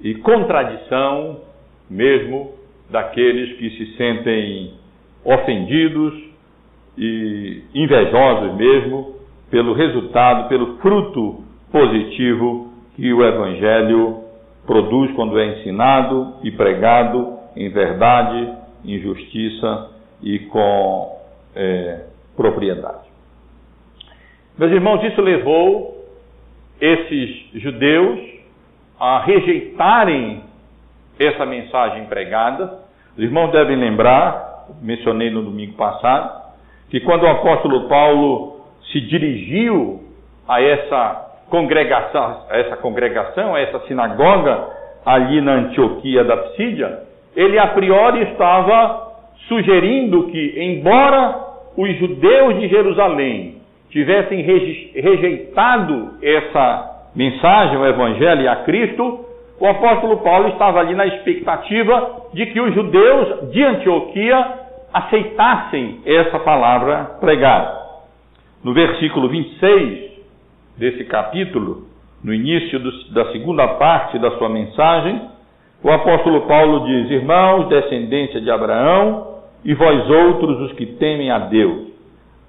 e 0.00 0.14
contradição 0.16 1.40
mesmo 1.90 2.52
daqueles 2.90 3.56
que 3.58 3.70
se 3.70 3.96
sentem 3.96 4.74
ofendidos 5.24 6.14
e 6.96 7.62
invejosos 7.74 8.54
mesmo 8.56 9.14
pelo 9.50 9.72
resultado, 9.72 10.48
pelo 10.48 10.78
fruto 10.78 11.44
positivo 11.70 12.72
que 12.94 13.12
o 13.12 13.24
Evangelho 13.24 14.24
produz 14.66 15.12
quando 15.12 15.38
é 15.38 15.58
ensinado 15.58 16.34
e 16.42 16.50
pregado 16.50 17.38
em 17.56 17.68
verdade, 17.68 18.52
em 18.84 18.98
justiça 19.00 19.90
e 20.22 20.38
com 20.40 21.18
é, 21.54 22.04
propriedade. 22.36 23.08
Meus 24.58 24.72
irmãos, 24.72 25.02
isso 25.04 25.20
levou 25.20 25.93
esses 26.80 27.50
judeus 27.54 28.20
a 28.98 29.20
rejeitarem 29.20 30.42
essa 31.18 31.46
mensagem 31.46 32.04
pregada. 32.06 32.78
Os 33.16 33.22
irmãos 33.22 33.50
devem 33.52 33.76
lembrar, 33.76 34.66
mencionei 34.82 35.30
no 35.30 35.42
domingo 35.42 35.74
passado, 35.74 36.42
que 36.90 37.00
quando 37.00 37.24
o 37.24 37.28
apóstolo 37.28 37.88
Paulo 37.88 38.60
se 38.92 39.00
dirigiu 39.00 40.02
a 40.48 40.62
essa 40.62 41.24
congregação, 41.48 42.44
a 42.50 42.56
essa 42.56 42.76
congregação, 42.76 43.54
a 43.54 43.60
essa 43.60 43.80
sinagoga 43.86 44.68
ali 45.04 45.40
na 45.40 45.52
Antioquia 45.52 46.24
da 46.24 46.36
Psídia, 46.36 47.02
ele 47.36 47.58
a 47.58 47.68
priori 47.68 48.22
estava 48.30 49.12
sugerindo 49.48 50.28
que, 50.28 50.54
embora 50.56 51.44
os 51.76 51.96
judeus 51.98 52.60
de 52.60 52.68
Jerusalém 52.68 53.63
tivessem 53.94 54.42
rejeitado 54.42 56.14
essa 56.20 57.10
mensagem, 57.14 57.78
o 57.78 57.86
Evangelho 57.86 58.42
e 58.42 58.48
a 58.48 58.56
Cristo, 58.56 59.24
o 59.60 59.66
apóstolo 59.68 60.16
Paulo 60.16 60.48
estava 60.48 60.80
ali 60.80 60.96
na 60.96 61.06
expectativa 61.06 62.24
de 62.34 62.44
que 62.46 62.60
os 62.60 62.74
judeus 62.74 63.52
de 63.52 63.62
Antioquia 63.62 64.64
aceitassem 64.92 66.00
essa 66.04 66.40
palavra 66.40 67.18
pregada. 67.20 67.84
No 68.64 68.74
versículo 68.74 69.28
26 69.28 70.10
desse 70.76 71.04
capítulo, 71.04 71.84
no 72.22 72.34
início 72.34 72.80
do, 72.80 72.90
da 73.12 73.30
segunda 73.30 73.68
parte 73.74 74.18
da 74.18 74.32
sua 74.38 74.48
mensagem, 74.48 75.22
o 75.84 75.90
apóstolo 75.92 76.48
Paulo 76.48 76.84
diz: 76.84 77.10
Irmãos, 77.12 77.68
descendência 77.68 78.40
de 78.40 78.50
Abraão, 78.50 79.38
e 79.64 79.72
vós 79.72 80.10
outros 80.10 80.60
os 80.62 80.72
que 80.72 80.86
temem 80.86 81.30
a 81.30 81.38
Deus. 81.38 81.93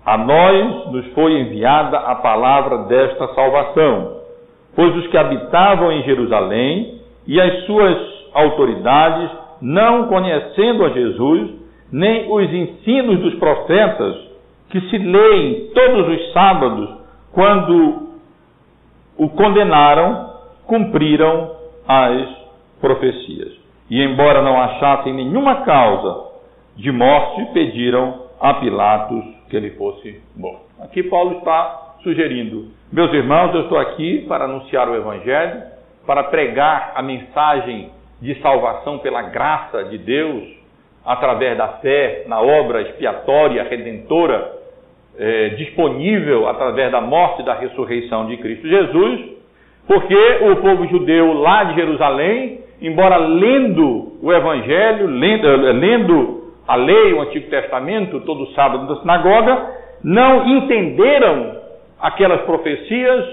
A 0.06 0.18
nós 0.20 0.92
nos 0.92 1.08
foi 1.14 1.40
enviada 1.40 1.98
a 1.98 2.16
palavra 2.16 2.84
desta 2.84 3.28
salvação, 3.34 4.18
pois 4.76 4.96
os 4.98 5.08
que 5.08 5.18
habitavam 5.18 5.92
em 5.92 6.04
Jerusalém 6.04 7.02
e 7.26 7.42
as 7.42 7.66
suas 7.66 7.98
autoridades, 8.32 9.32
não 9.62 10.08
conhecendo 10.08 10.86
a 10.86 10.90
Jesus, 10.90 11.50
nem 11.92 12.32
os 12.32 12.54
ensinos 12.54 13.20
dos 13.20 13.34
profetas, 13.36 14.16
que 14.70 14.80
se 14.82 14.98
leem 14.98 15.72
todos 15.74 16.08
os 16.08 16.34
sábados, 16.34 16.90
quando 17.32 18.10
o 19.18 19.30
condenaram, 19.30 20.34
cumpriram 20.68 21.52
as 21.88 22.28
profecias. 22.80 23.54
E 23.90 24.04
embora 24.04 24.44
não 24.44 24.62
achassem 24.62 25.14
nenhuma 25.14 25.62
causa 25.62 26.26
de 26.76 26.92
morte, 26.92 27.46
pediram 27.54 28.26
a 28.40 28.56
Pilatos 28.56 29.35
que 29.56 29.58
ele 29.58 29.72
fosse 29.72 30.22
morto. 30.36 30.66
Aqui 30.82 31.04
Paulo 31.04 31.38
está 31.38 31.96
sugerindo: 32.04 32.68
Meus 32.92 33.14
irmãos, 33.14 33.56
eu 33.56 33.62
estou 33.62 33.78
aqui 33.78 34.26
para 34.28 34.44
anunciar 34.44 34.90
o 34.90 34.96
Evangelho, 34.96 35.62
para 36.06 36.24
pregar 36.26 36.92
a 36.96 37.02
mensagem 37.02 37.90
de 38.22 38.36
salvação 38.42 39.00
pela 39.00 39.22
graça 39.22 39.86
de 39.86 39.98
Deus, 39.98 40.44
através 41.06 41.58
da 41.58 41.68
fé 41.80 42.26
na 42.28 42.42
obra 42.42 42.82
expiatória, 42.82 43.64
redentora, 43.64 44.52
eh, 45.18 45.50
disponível 45.58 46.50
através 46.50 46.92
da 46.92 47.00
morte 47.00 47.42
e 47.42 47.46
da 47.46 47.54
ressurreição 47.54 48.28
de 48.28 48.38
Cristo 48.38 48.68
Jesus, 48.68 49.22
porque 49.88 50.16
o 50.52 50.56
povo 50.58 50.86
judeu 50.88 51.32
lá 51.34 51.64
de 51.66 51.76
Jerusalém, 51.76 52.60
embora 52.82 53.18
lendo 53.18 54.18
o 54.22 54.34
Evangelho, 54.34 55.08
lendo, 55.08 55.48
lendo 55.48 56.45
a 56.68 56.76
lei, 56.76 57.14
o 57.14 57.22
Antigo 57.22 57.50
Testamento, 57.50 58.22
todo 58.22 58.48
sábado 58.54 58.88
na 58.88 59.02
sinagoga, 59.02 59.70
não 60.04 60.48
entenderam 60.48 61.58
aquelas 62.00 62.42
profecias 62.42 63.26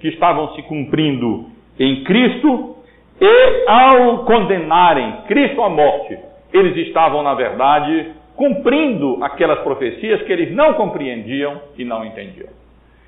que 0.00 0.08
estavam 0.08 0.54
se 0.54 0.62
cumprindo 0.62 1.46
em 1.78 2.04
Cristo 2.04 2.76
e, 3.20 3.64
ao 3.66 4.24
condenarem 4.24 5.22
Cristo 5.26 5.62
à 5.62 5.68
morte, 5.68 6.18
eles 6.52 6.76
estavam, 6.86 7.22
na 7.22 7.34
verdade, 7.34 8.12
cumprindo 8.36 9.18
aquelas 9.22 9.60
profecias 9.60 10.22
que 10.22 10.32
eles 10.32 10.54
não 10.54 10.74
compreendiam 10.74 11.60
e 11.78 11.84
não 11.84 12.04
entendiam. 12.04 12.48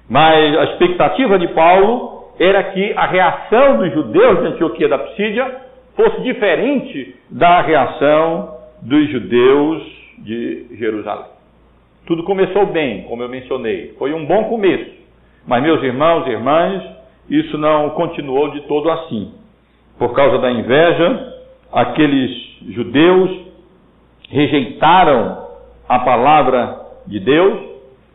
Mas 0.09 0.59
a 0.59 0.65
expectativa 0.65 1.39
de 1.39 1.49
Paulo 1.49 2.31
era 2.39 2.63
que 2.65 2.93
a 2.97 3.07
reação 3.07 3.79
dos 3.79 3.93
judeus 3.93 4.41
de 4.41 4.47
Antioquia 4.49 4.89
da 4.89 4.99
Psídia 4.99 5.57
fosse 5.97 6.21
diferente 6.23 7.17
da 7.31 7.63
reação 7.63 8.56
dos 8.87 9.11
judeus 9.11 9.83
de 10.19 10.77
Jerusalém. 10.79 11.27
Tudo 12.07 12.23
começou 12.23 12.67
bem, 12.67 13.03
como 13.03 13.21
eu 13.21 13.29
mencionei, 13.29 13.95
foi 13.99 14.15
um 14.15 14.25
bom 14.25 14.45
começo. 14.45 14.95
Mas, 15.45 15.61
meus 15.61 15.83
irmãos 15.83 16.25
e 16.27 16.31
irmãs, 16.31 16.83
isso 17.29 17.59
não 17.59 17.91
continuou 17.91 18.51
de 18.53 18.61
todo 18.63 18.89
assim. 18.89 19.35
Por 19.99 20.15
causa 20.15 20.39
da 20.39 20.53
inveja, 20.53 21.35
aqueles 21.73 22.31
judeus 22.69 23.47
rejeitaram 24.31 25.47
a 25.89 25.99
palavra 25.99 26.81
de 27.09 27.19
Deus, 27.19 27.59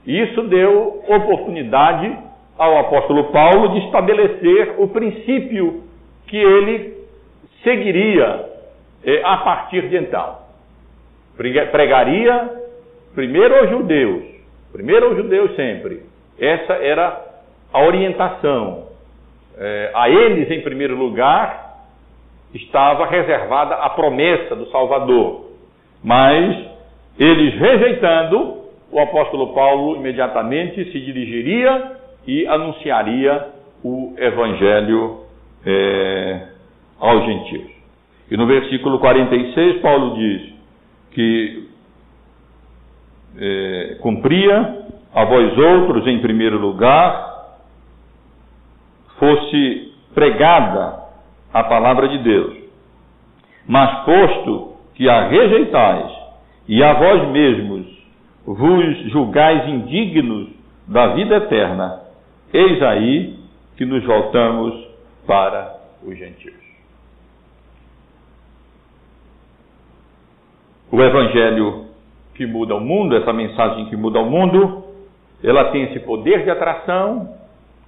e 0.05 0.21
isso 0.21 0.43
deu 0.43 1.03
oportunidade 1.05 2.17
ao 2.57 2.79
apóstolo 2.79 3.25
Paulo 3.25 3.73
de 3.73 3.85
estabelecer 3.85 4.75
o 4.77 4.87
princípio 4.87 5.83
que 6.27 6.37
ele 6.37 6.93
seguiria 7.61 8.45
eh, 9.03 9.21
a 9.23 9.37
partir 9.37 9.89
de 9.89 9.97
então. 9.97 10.40
Pregaria 11.37 12.61
primeiro 13.15 13.55
aos 13.55 13.69
judeus, 13.69 14.23
primeiro 14.71 15.07
aos 15.07 15.17
judeus 15.17 15.55
sempre. 15.55 16.03
Essa 16.39 16.73
era 16.73 17.21
a 17.73 17.83
orientação. 17.83 18.87
Eh, 19.57 19.91
a 19.93 20.09
eles, 20.09 20.49
em 20.49 20.61
primeiro 20.61 20.95
lugar, 20.95 21.71
estava 22.53 23.05
reservada 23.05 23.75
a 23.75 23.89
promessa 23.89 24.55
do 24.55 24.65
Salvador. 24.67 25.51
Mas 26.03 26.71
eles 27.19 27.53
rejeitando, 27.55 28.61
o 28.91 28.99
apóstolo 28.99 29.53
Paulo 29.53 29.95
imediatamente 29.95 30.83
se 30.91 30.99
dirigiria 30.99 31.91
e 32.27 32.45
anunciaria 32.47 33.47
o 33.83 34.13
evangelho 34.17 35.21
é, 35.65 36.47
aos 36.99 37.25
gentios. 37.25 37.71
E 38.29 38.37
no 38.37 38.45
versículo 38.45 38.99
46, 38.99 39.81
Paulo 39.81 40.15
diz 40.15 40.50
que 41.11 41.69
é, 43.37 43.97
cumpria 44.01 44.85
a 45.13 45.25
vós 45.25 45.57
outros, 45.57 46.07
em 46.07 46.19
primeiro 46.19 46.57
lugar, 46.57 47.57
fosse 49.19 49.93
pregada 50.13 51.01
a 51.53 51.63
palavra 51.63 52.07
de 52.07 52.17
Deus. 52.19 52.57
Mas 53.67 54.05
posto 54.05 54.75
que 54.95 55.09
a 55.09 55.27
rejeitais 55.27 56.11
e 56.67 56.83
a 56.83 56.93
vós 56.93 57.29
mesmos 57.29 57.85
vos 58.45 59.11
julgais 59.11 59.67
indignos 59.67 60.49
da 60.87 61.07
vida 61.07 61.37
eterna, 61.37 62.01
eis 62.53 62.81
aí 62.81 63.39
que 63.77 63.85
nos 63.85 64.03
voltamos 64.03 64.87
para 65.25 65.77
os 66.03 66.17
gentios. 66.17 66.70
O 70.91 71.01
evangelho 71.01 71.85
que 72.35 72.45
muda 72.45 72.75
o 72.75 72.81
mundo, 72.81 73.15
essa 73.15 73.31
mensagem 73.31 73.85
que 73.85 73.95
muda 73.95 74.19
o 74.19 74.29
mundo, 74.29 74.83
ela 75.41 75.71
tem 75.71 75.83
esse 75.83 76.01
poder 76.01 76.43
de 76.43 76.49
atração, 76.49 77.33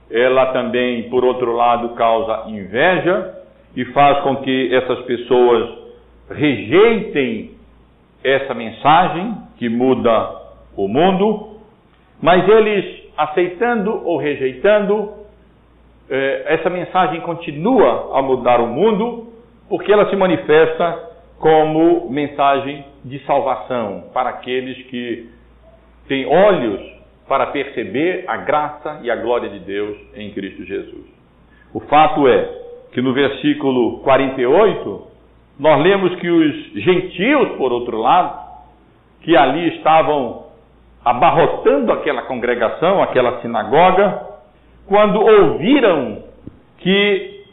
ela 0.10 0.54
também, 0.54 1.10
por 1.10 1.26
outro 1.26 1.54
lado, 1.54 1.90
causa 1.96 2.46
inveja 2.48 3.40
e 3.76 3.84
faz 3.86 4.22
com 4.22 4.38
que 4.38 4.74
essas 4.74 5.02
pessoas 5.02 5.70
rejeitem 6.30 7.52
essa 8.24 8.54
mensagem 8.54 9.36
que 9.58 9.68
muda 9.68 10.36
o 10.78 10.88
mundo, 10.88 11.58
mas 12.22 12.48
eles, 12.48 13.04
aceitando 13.18 14.02
ou 14.06 14.18
rejeitando, 14.18 15.10
eh, 16.10 16.44
essa 16.46 16.70
mensagem 16.70 17.20
continua 17.20 18.18
a 18.18 18.22
mudar 18.22 18.62
o 18.62 18.68
mundo, 18.68 19.34
porque 19.68 19.92
ela 19.92 20.10
se 20.10 20.16
manifesta 20.16 21.12
como 21.38 22.10
mensagem 22.10 22.93
de 23.04 23.20
salvação 23.26 24.06
para 24.14 24.30
aqueles 24.30 24.78
que 24.88 25.30
têm 26.08 26.26
olhos 26.26 26.82
para 27.28 27.48
perceber 27.48 28.26
a 28.28 28.38
graça 28.38 29.00
e 29.04 29.12
a 29.12 29.16
glória 29.16 29.50
de 29.50 29.60
Deus 29.60 29.98
em 30.16 30.32
Cristo 30.32 30.64
Jesus. 30.66 31.06
O 31.74 31.80
fato 31.82 32.28
é 32.28 32.64
que 32.92 33.02
no 33.02 33.14
versículo 33.14 34.00
48, 34.00 35.08
nós 35.60 35.82
lemos 35.82 36.16
que 36.20 36.30
os 36.30 36.74
gentios, 36.84 37.58
por 37.58 37.72
outro 37.72 37.98
lado, 37.98 38.44
que 39.22 39.36
ali 39.36 39.76
estavam 39.78 40.44
abarrotando 41.04 41.92
aquela 41.92 42.24
congregação, 42.24 43.02
aquela 43.02 43.42
sinagoga, 43.42 44.22
quando 44.88 45.20
ouviram 45.20 46.24
que 46.78 47.46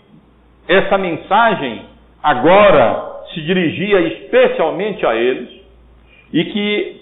essa 0.69 0.99
mensagem 0.99 1.87
agora 2.23 3.10
se 3.33 3.40
dirigia 3.43 4.01
especialmente 4.01 5.05
a 5.07 5.14
eles 5.14 5.49
e 6.33 6.45
que 6.45 7.01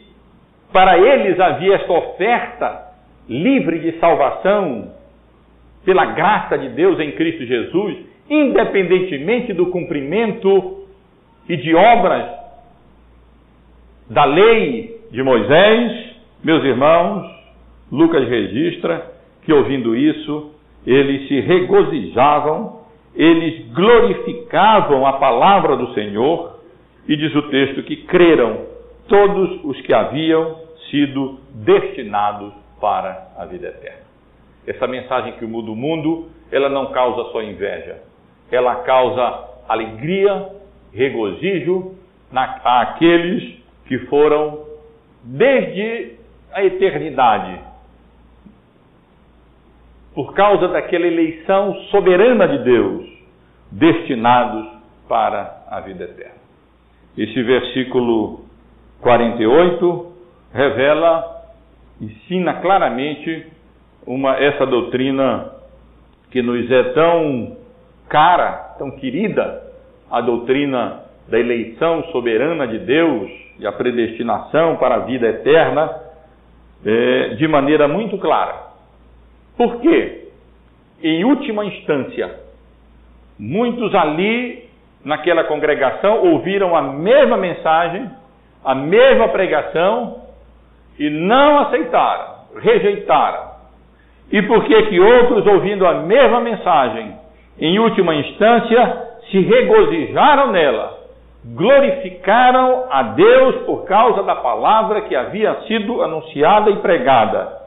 para 0.73 0.99
eles 0.99 1.39
havia 1.41 1.77
esta 1.77 1.93
oferta 1.93 2.89
livre 3.29 3.79
de 3.79 3.99
salvação 3.99 4.93
pela 5.85 6.05
graça 6.07 6.59
de 6.59 6.69
Deus 6.71 6.99
em 7.01 7.13
Cristo 7.13 7.45
Jesus, 7.45 7.97
independentemente 8.29 9.53
do 9.53 9.67
cumprimento 9.67 10.87
e 11.49 11.57
de 11.57 11.75
obras 11.75 12.27
da 14.11 14.25
lei 14.25 15.01
de 15.11 15.23
Moisés, 15.23 16.15
meus 16.43 16.63
irmãos, 16.65 17.27
Lucas 17.91 18.29
registra 18.29 19.13
que 19.45 19.53
ouvindo 19.53 19.97
isso, 19.97 20.53
eles 20.87 21.27
se 21.29 21.41
regozijavam, 21.41 22.78
eles 23.19 23.67
glorificavam 23.73 25.05
a 25.05 25.15
palavra 25.15 25.77
do 25.77 25.93
Senhor, 25.93 26.61
e 27.09 27.17
diz 27.17 27.35
o 27.35 27.43
texto 27.51 27.83
que 27.83 27.97
creram 28.05 28.67
todos 29.09 29.65
os 29.65 29.81
que 29.81 29.93
haviam 29.93 30.57
sido 30.89 31.41
destinados 31.53 32.53
para 32.81 33.33
a 33.37 33.45
vida 33.45 33.69
eterna. 33.69 34.07
Essa 34.67 34.87
mensagem 34.87 35.33
que 35.33 35.45
muda 35.45 35.71
o 35.71 35.77
mundo, 35.77 36.29
ela 36.53 36.69
não 36.69 36.93
causa 36.93 37.33
só 37.33 37.43
inveja, 37.43 38.03
ela 38.53 38.77
causa 38.77 39.49
alegria, 39.69 40.51
regozijo 40.93 41.97
na, 42.31 42.61
àqueles 42.65 43.59
que 43.87 43.99
foram 44.07 44.65
desde 45.25 46.13
a 46.53 46.63
eternidade, 46.63 47.59
por 50.19 50.35
causa 50.35 50.67
daquela 50.67 51.07
eleição 51.07 51.77
soberana 51.93 52.49
de 52.49 52.59
Deus, 52.65 53.09
destinados 53.71 54.67
para 55.09 55.63
a 55.71 55.79
vida 55.79 56.03
eterna. 56.03 56.41
Esse 57.17 57.41
versículo 57.41 58.41
48 59.01 60.13
revela, 60.53 61.45
ensina 62.01 62.55
claramente 62.55 63.47
uma, 64.05 64.37
essa 64.39 64.67
doutrina 64.67 65.53
que 66.33 66.43
nos 66.43 66.69
é 66.69 66.83
tão 66.95 67.57
cara, 68.09 68.75
tão 68.77 68.91
querida, 68.91 69.63
a 70.11 70.21
doutrina 70.21 71.03
da 71.29 71.39
eleição 71.39 72.03
soberana 72.11 72.67
de 72.67 72.81
Deus 72.81 73.31
e 73.61 73.65
a 73.65 73.71
predestinação 73.71 74.79
para 74.79 74.97
a 74.97 74.99
vida 74.99 75.29
eterna 75.29 75.89
é, 76.85 77.29
de 77.37 77.47
maneira 77.47 77.87
muito 77.87 78.19
clara. 78.19 78.67
Por 79.59 79.81
quê? 79.81 80.29
Em 81.03 81.25
última 81.25 81.65
instância, 81.65 82.31
muitos 83.39 83.93
ali 83.93 84.69
naquela 85.05 85.45
congregação 85.45 86.25
ouviram 86.33 86.77
a 86.77 86.83
mesma 86.83 87.37
mensagem, 87.37 88.09
a 88.65 88.75
mesma 88.75 89.29
pregação 89.29 90.23
e 90.97 91.11
não 91.11 91.59
aceitaram, 91.59 92.35
rejeitaram. 92.61 93.49
E 94.31 94.43
por 94.43 94.65
que 94.65 94.83
que 94.85 95.01
outros, 95.01 95.45
ouvindo 95.47 95.87
a 95.87 95.95
mesma 96.03 96.41
mensagem, 96.41 97.17
em 97.59 97.81
última 97.81 98.15
instância, 98.15 99.09
se 99.29 99.41
regozijaram 99.41 100.53
nela, 100.53 100.99
glorificaram 101.45 102.87
a 102.91 103.03
Deus 103.03 103.57
por 103.65 103.85
causa 103.87 104.23
da 104.23 104.37
palavra 104.37 105.03
que 105.03 105.17
havia 105.17 105.63
sido 105.67 106.01
anunciada 106.03 106.71
e 106.71 106.77
pregada, 106.77 107.59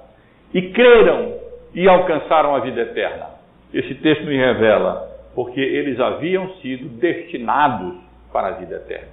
e 0.53 0.61
creram 0.69 1.40
e 1.73 1.87
alcançaram 1.87 2.55
a 2.55 2.59
vida 2.59 2.81
eterna. 2.81 3.27
Esse 3.73 3.95
texto 3.95 4.25
me 4.25 4.35
revela, 4.35 5.09
porque 5.33 5.59
eles 5.59 5.99
haviam 5.99 6.49
sido 6.55 6.89
destinados 6.99 7.95
para 8.31 8.49
a 8.49 8.51
vida 8.51 8.75
eterna. 8.75 9.07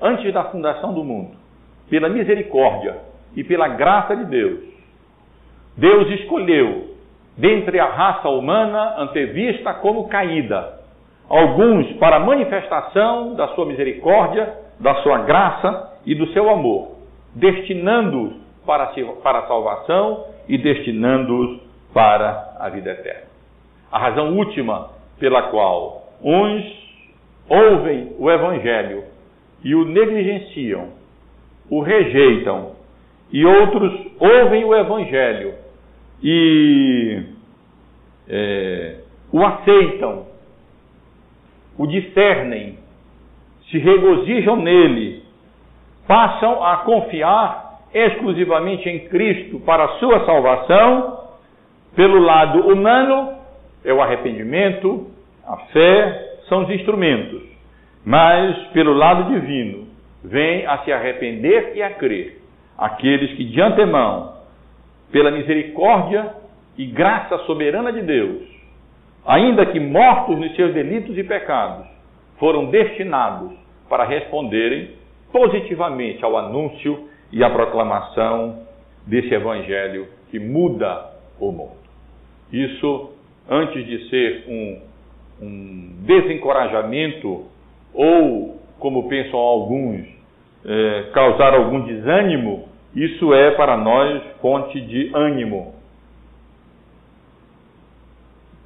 Antes 0.00 0.32
da 0.32 0.44
fundação 0.44 0.94
do 0.94 1.04
mundo, 1.04 1.36
pela 1.90 2.08
misericórdia 2.08 2.96
e 3.36 3.44
pela 3.44 3.68
graça 3.68 4.16
de 4.16 4.24
Deus, 4.24 4.60
Deus 5.76 6.08
escolheu, 6.20 6.94
dentre 7.36 7.78
a 7.78 7.86
raça 7.86 8.28
humana 8.28 8.96
antevista 8.98 9.74
como 9.74 10.08
caída, 10.08 10.80
alguns 11.28 11.92
para 11.94 12.18
manifestação 12.18 13.34
da 13.34 13.48
sua 13.48 13.66
misericórdia, 13.66 14.52
da 14.78 14.96
sua 15.02 15.18
graça 15.18 15.98
e 16.04 16.14
do 16.14 16.26
seu 16.28 16.48
amor, 16.48 16.96
destinando-os 17.34 18.32
para 18.66 19.38
a 19.38 19.46
salvação 19.46 20.24
e 20.48 20.56
destinando-os 20.58 21.69
para 21.92 22.56
a 22.58 22.68
vida 22.68 22.90
eterna. 22.90 23.28
A 23.90 23.98
razão 23.98 24.36
última 24.36 24.90
pela 25.18 25.44
qual 25.44 26.12
uns 26.22 26.64
ouvem 27.48 28.14
o 28.18 28.30
Evangelho 28.30 29.04
e 29.64 29.74
o 29.74 29.84
negligenciam, 29.84 30.88
o 31.68 31.80
rejeitam, 31.80 32.72
e 33.32 33.44
outros 33.44 33.92
ouvem 34.18 34.64
o 34.64 34.74
Evangelho 34.74 35.54
e 36.22 37.22
é, 38.28 38.96
o 39.32 39.44
aceitam, 39.44 40.26
o 41.78 41.86
discernem, 41.86 42.78
se 43.70 43.78
regozijam 43.78 44.56
nele, 44.56 45.22
passam 46.06 46.62
a 46.64 46.78
confiar 46.78 47.80
exclusivamente 47.94 48.88
em 48.88 49.08
Cristo 49.08 49.60
para 49.60 49.84
a 49.84 49.88
sua 49.98 50.24
salvação, 50.24 51.19
pelo 51.94 52.18
lado 52.18 52.68
humano, 52.68 53.34
é 53.84 53.92
o 53.92 54.00
arrependimento, 54.00 55.10
a 55.46 55.56
fé, 55.72 56.36
são 56.48 56.64
os 56.64 56.70
instrumentos, 56.70 57.42
mas 58.04 58.56
pelo 58.68 58.92
lado 58.92 59.32
divino, 59.32 59.88
vem 60.22 60.66
a 60.66 60.78
se 60.78 60.92
arrepender 60.92 61.72
e 61.74 61.82
a 61.82 61.90
crer. 61.90 62.40
Aqueles 62.76 63.32
que 63.36 63.44
de 63.44 63.60
antemão, 63.60 64.34
pela 65.10 65.30
misericórdia 65.30 66.34
e 66.78 66.86
graça 66.86 67.38
soberana 67.38 67.92
de 67.92 68.02
Deus, 68.02 68.42
ainda 69.26 69.66
que 69.66 69.80
mortos 69.80 70.38
nos 70.38 70.54
seus 70.56 70.72
delitos 70.72 71.16
e 71.18 71.24
pecados, 71.24 71.86
foram 72.38 72.66
destinados 72.66 73.52
para 73.88 74.04
responderem 74.04 74.90
positivamente 75.32 76.24
ao 76.24 76.36
anúncio 76.36 77.08
e 77.32 77.44
à 77.44 77.50
proclamação 77.50 78.66
desse 79.06 79.32
evangelho 79.32 80.08
que 80.30 80.38
muda 80.38 81.10
o 81.40 81.50
mundo. 81.50 81.80
Isso, 82.52 83.10
antes 83.48 83.84
de 83.86 84.08
ser 84.08 84.44
um, 84.48 84.80
um 85.42 85.92
desencorajamento 86.02 87.46
ou, 87.94 88.60
como 88.78 89.08
pensam 89.08 89.38
alguns, 89.38 90.06
é, 90.64 91.10
causar 91.12 91.54
algum 91.54 91.80
desânimo, 91.80 92.68
isso 92.94 93.32
é 93.32 93.52
para 93.52 93.76
nós 93.76 94.22
fonte 94.40 94.80
de 94.80 95.10
ânimo. 95.14 95.74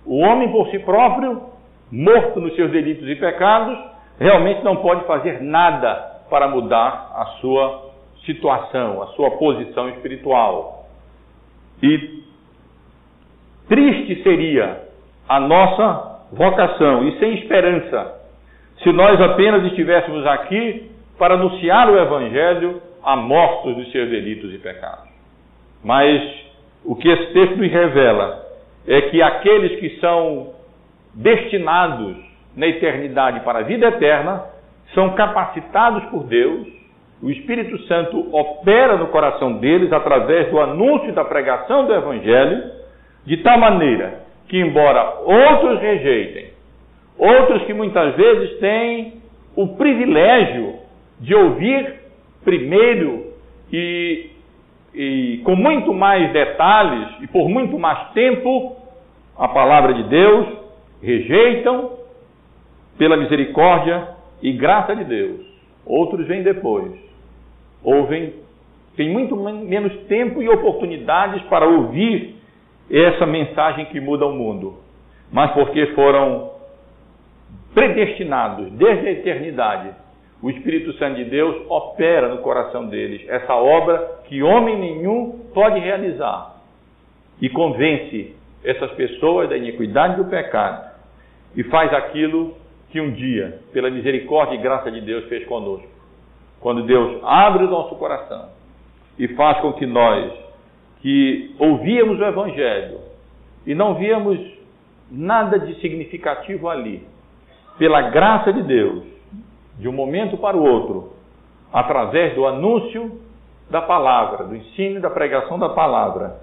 O 0.07 0.19
homem 0.19 0.51
por 0.51 0.69
si 0.71 0.79
próprio, 0.81 1.43
morto 1.91 2.41
nos 2.41 2.55
seus 2.57 2.71
delitos 2.71 3.09
e 3.09 3.17
pecados, 3.17 3.79
realmente 4.19 4.63
não 4.63 4.77
pode 4.77 5.07
fazer 5.07 5.43
nada 5.43 6.23
para 6.29 6.49
mudar 6.49 7.13
a 7.15 7.25
sua 7.41 7.91
situação, 8.25 9.03
a 9.03 9.07
sua 9.09 9.31
posição 9.33 9.89
espiritual. 9.91 10.87
E 11.83 12.24
triste 13.69 14.23
seria 14.23 14.83
a 15.29 15.41
nossa 15.41 16.27
vocação 16.33 17.09
e 17.09 17.19
sem 17.19 17.35
esperança 17.35 18.23
se 18.83 18.93
nós 18.93 19.21
apenas 19.21 19.65
estivéssemos 19.65 20.27
aqui 20.27 20.91
para 21.19 21.35
anunciar 21.35 21.89
o 21.89 21.99
Evangelho 21.99 22.83
a 23.03 23.17
mortos 23.17 23.77
dos 23.77 23.91
seus 23.93 24.11
delitos 24.11 24.53
e 24.53 24.59
pecados. 24.59 25.09
Mas 25.83 26.23
o 26.85 26.97
que 26.97 27.09
esse 27.09 27.33
texto 27.33 27.57
nos 27.57 27.71
revela 27.71 28.45
é 28.87 29.01
que 29.03 29.23
aqueles 29.23 29.79
que 29.79 30.01
são 30.01 30.55
destinados 31.15 32.17
na 32.57 32.67
eternidade 32.67 33.41
para 33.41 33.61
a 33.61 33.63
vida 33.63 33.87
eterna 33.87 34.45
são 34.93 35.15
capacitados 35.15 36.05
por 36.07 36.25
Deus, 36.25 36.69
o 37.23 37.31
Espírito 37.31 37.79
Santo 37.87 38.35
opera 38.37 38.97
no 38.97 39.09
coração 39.09 39.55
deles 39.55 39.93
através 39.93 40.51
do 40.51 40.61
anúncio 40.61 41.13
da 41.13 41.25
pregação 41.25 41.87
do 41.87 41.95
Evangelho, 41.95 42.71
de 43.27 43.39
tal 43.39 43.59
maneira 43.59 44.25
que, 44.49 44.59
embora 44.59 45.21
outros 45.25 45.81
rejeitem, 45.81 46.51
outros 47.19 47.63
que 47.65 47.73
muitas 47.73 48.15
vezes 48.17 48.59
têm 48.59 49.15
o 49.57 49.69
privilégio 49.77 50.75
de 51.21 51.35
ouvir 51.35 51.95
primeiro 52.45 53.33
e 53.73 54.31
e 54.95 55.41
com 55.45 55.57
muito 55.57 55.93
mais 55.93 56.33
detalhes 56.33 57.21
e 57.21 57.27
por 57.27 57.49
muito 57.49 57.79
mais 57.79 58.13
tempo 58.13 58.77
a 59.37 59.49
palavra 59.49 59.93
de 59.93 60.05
Deus, 60.05 60.47
rejeitam 61.03 61.99
pela 62.97 63.17
misericórdia 63.17 64.09
e 64.41 64.53
graça 64.53 64.95
de 64.95 65.05
Deus. 65.05 65.41
Outros 65.85 66.27
vêm 66.29 66.45
depois, 66.45 66.93
ouvem, 67.83 68.35
têm 68.97 69.11
muito 69.11 69.37
menos 69.37 69.93
tempo 70.07 70.41
e 70.41 70.49
oportunidades 70.49 71.43
para 71.43 71.67
ouvir 71.67 72.34
essa 72.91 73.27
mensagem 73.27 73.87
que 73.87 74.01
muda 74.01 74.27
o 74.27 74.33
mundo, 74.33 74.79
mas 75.33 75.53
porque 75.53 75.87
foram 75.89 76.53
predestinados 77.75 78.71
desde 78.73 79.09
a 79.09 79.13
eternidade. 79.13 79.91
O 80.43 80.51
Espírito 80.51 80.93
Santo 80.95 81.17
de 81.17 81.25
Deus 81.25 81.65
opera 81.69 82.29
no 82.29 82.39
coração 82.39 82.87
deles. 82.87 83.27
Essa 83.29 83.55
obra 83.55 84.21
que 84.25 84.43
homem 84.43 84.79
nenhum 84.79 85.41
pode 85.55 85.81
realizar. 85.81 86.57
E 87.41 87.49
convence 87.49 88.35
essas 88.63 88.91
pessoas 88.93 89.49
da 89.49 89.57
iniquidade 89.57 90.17
do 90.17 90.27
pecado. 90.27 90.93
E 91.57 91.63
faz 91.65 91.93
aquilo 91.93 92.55
que 92.91 93.01
um 93.01 93.11
dia, 93.11 93.59
pela 93.73 93.91
misericórdia 93.91 94.55
e 94.55 94.59
graça 94.59 94.91
de 94.91 95.01
Deus, 95.01 95.25
fez 95.27 95.45
conosco. 95.47 95.89
Quando 96.61 96.83
Deus 96.85 97.21
abre 97.25 97.65
o 97.65 97.71
nosso 97.71 97.95
coração 97.97 98.51
e 99.19 99.29
faz 99.29 99.61
com 99.61 99.73
que 99.73 99.87
nós, 99.87 100.33
que 101.05 101.55
ouvíamos 101.59 102.19
o 102.19 102.25
Evangelho 102.25 102.99
e 103.67 103.75
não 103.75 103.97
víamos 103.97 104.41
nada 105.11 105.59
de 105.59 105.79
significativo 105.79 106.67
ali, 106.67 107.07
pela 107.79 108.09
graça 108.09 108.51
de 108.51 108.63
Deus, 108.63 109.05
de 109.79 109.87
um 109.87 109.93
momento 109.93 110.39
para 110.39 110.57
o 110.57 110.65
outro, 110.65 111.13
através 111.71 112.35
do 112.35 112.47
anúncio 112.47 113.21
da 113.69 113.83
palavra, 113.83 114.47
do 114.47 114.57
ensino 114.57 114.97
e 114.97 115.01
da 115.01 115.11
pregação 115.11 115.59
da 115.59 115.69
palavra, 115.69 116.41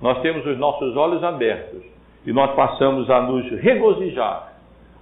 nós 0.00 0.20
temos 0.20 0.46
os 0.46 0.56
nossos 0.58 0.96
olhos 0.96 1.24
abertos 1.24 1.82
e 2.24 2.32
nós 2.32 2.54
passamos 2.54 3.10
a 3.10 3.20
nos 3.20 3.50
regozijar, 3.60 4.52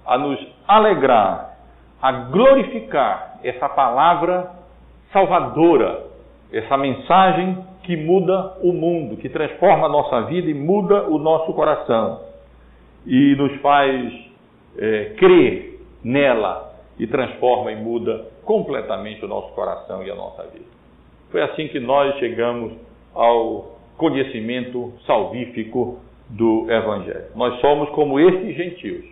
a 0.07 0.17
nos 0.17 0.39
alegrar, 0.67 1.55
a 2.01 2.11
glorificar 2.11 3.37
essa 3.43 3.69
palavra 3.69 4.49
salvadora, 5.11 6.03
essa 6.51 6.75
mensagem 6.77 7.72
que 7.83 7.95
muda 7.95 8.57
o 8.61 8.71
mundo, 8.73 9.17
que 9.17 9.29
transforma 9.29 9.85
a 9.85 9.89
nossa 9.89 10.21
vida 10.21 10.49
e 10.49 10.53
muda 10.53 11.03
o 11.09 11.17
nosso 11.17 11.53
coração 11.53 12.21
e 13.05 13.35
nos 13.35 13.59
faz 13.61 14.13
é, 14.77 15.13
crer 15.17 15.79
nela 16.03 16.73
e 16.97 17.05
transforma 17.07 17.71
e 17.71 17.75
muda 17.75 18.25
completamente 18.45 19.23
o 19.23 19.27
nosso 19.27 19.53
coração 19.53 20.03
e 20.03 20.09
a 20.09 20.15
nossa 20.15 20.43
vida. 20.43 20.65
Foi 21.31 21.41
assim 21.41 21.67
que 21.67 21.79
nós 21.79 22.15
chegamos 22.19 22.73
ao 23.13 23.77
conhecimento 23.97 24.93
salvífico 25.05 25.99
do 26.29 26.65
Evangelho. 26.69 27.25
Nós 27.35 27.59
somos 27.59 27.89
como 27.89 28.19
estes 28.19 28.55
gentios, 28.55 29.05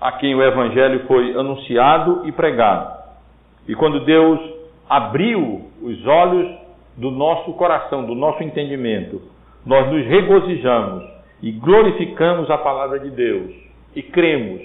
a 0.00 0.12
quem 0.12 0.34
o 0.34 0.42
Evangelho 0.42 1.06
foi 1.06 1.32
anunciado 1.38 2.26
e 2.26 2.32
pregado. 2.32 2.96
E 3.68 3.74
quando 3.74 4.04
Deus 4.04 4.40
abriu 4.88 5.62
os 5.82 6.06
olhos 6.06 6.65
do 6.96 7.10
nosso 7.10 7.52
coração, 7.54 8.04
do 8.04 8.14
nosso 8.14 8.42
entendimento, 8.42 9.20
nós 9.64 9.90
nos 9.90 10.06
regozijamos 10.06 11.04
e 11.42 11.52
glorificamos 11.52 12.50
a 12.50 12.58
palavra 12.58 12.98
de 13.00 13.10
Deus 13.10 13.52
e 13.94 14.02
cremos, 14.02 14.62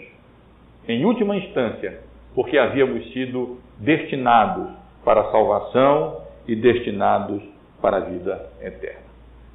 em 0.88 1.06
última 1.06 1.36
instância, 1.36 2.00
porque 2.34 2.58
havíamos 2.58 3.12
sido 3.12 3.58
destinados 3.78 4.68
para 5.04 5.22
a 5.22 5.32
salvação 5.32 6.22
e 6.48 6.56
destinados 6.56 7.42
para 7.82 7.98
a 7.98 8.02
vida 8.02 8.50
eterna. 8.62 9.02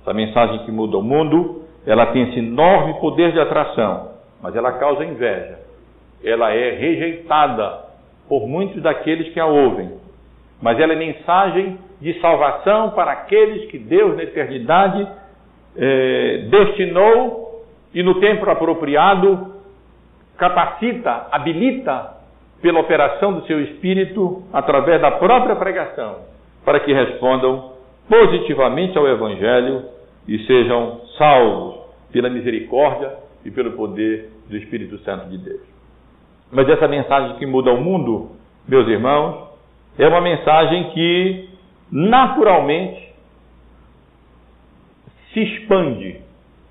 Essa 0.03 0.13
mensagem 0.13 0.65
que 0.65 0.73
muda 0.73 0.99
o 0.99 1.03
mundo 1.03 1.67
ela 1.87 2.07
tem 2.07 2.29
esse 2.29 2.41
enorme 2.41 2.95
poder 3.01 3.33
de 3.33 3.39
atração, 3.39 4.11
mas 4.43 4.57
ela 4.57 4.73
causa 4.73 5.05
inveja. 5.05 5.61
Ela 6.23 6.53
é 6.53 6.73
rejeitada 6.73 7.87
por 8.29 8.49
muitos 8.49 8.83
daqueles 8.83 9.33
que 9.33 9.39
a 9.39 9.47
ouvem. 9.47 9.93
Mas 10.61 10.79
ela 10.81 10.93
é 10.93 10.97
mensagem 10.97 11.79
de 12.01 12.19
salvação 12.21 12.91
para 12.91 13.13
aqueles 13.13 13.71
que 13.71 13.79
Deus, 13.79 14.17
na 14.17 14.23
eternidade, 14.23 15.07
eh, 15.77 16.47
destinou 16.51 17.65
e 17.95 18.03
no 18.03 18.21
tempo 18.21 18.49
apropriado 18.49 19.55
capacita, 20.37 21.29
habilita 21.31 22.17
pela 22.61 22.81
operação 22.81 23.35
do 23.35 23.47
seu 23.47 23.61
espírito 23.63 24.43
através 24.53 25.01
da 25.01 25.13
própria 25.13 25.57
pregação, 25.57 26.17
para 26.65 26.81
que 26.81 26.93
respondam 26.93 27.73
positivamente 28.09 28.97
ao 28.97 29.07
Evangelho 29.07 29.85
e 30.29 30.39
sejam 30.47 31.01
salvos 31.19 31.77
pela 32.13 32.29
misericórdia 32.29 33.13
e 33.45 33.51
pelo 33.51 33.73
poder 33.73 34.31
do 34.49 34.57
Espírito 34.57 34.99
Santo 34.99 35.29
de 35.29 35.39
Deus. 35.39 35.61
Mas 36.51 36.69
essa 36.69 36.89
mensagem 36.89 37.37
que 37.37 37.47
muda 37.47 37.73
o 37.73 37.81
mundo, 37.81 38.31
meus 38.69 38.87
irmãos, 38.89 39.46
é 39.99 40.09
uma 40.09 40.21
mensagem 40.21 40.91
que 40.91 41.49
naturalmente 41.91 43.07
se 45.33 45.41
expande. 45.41 46.21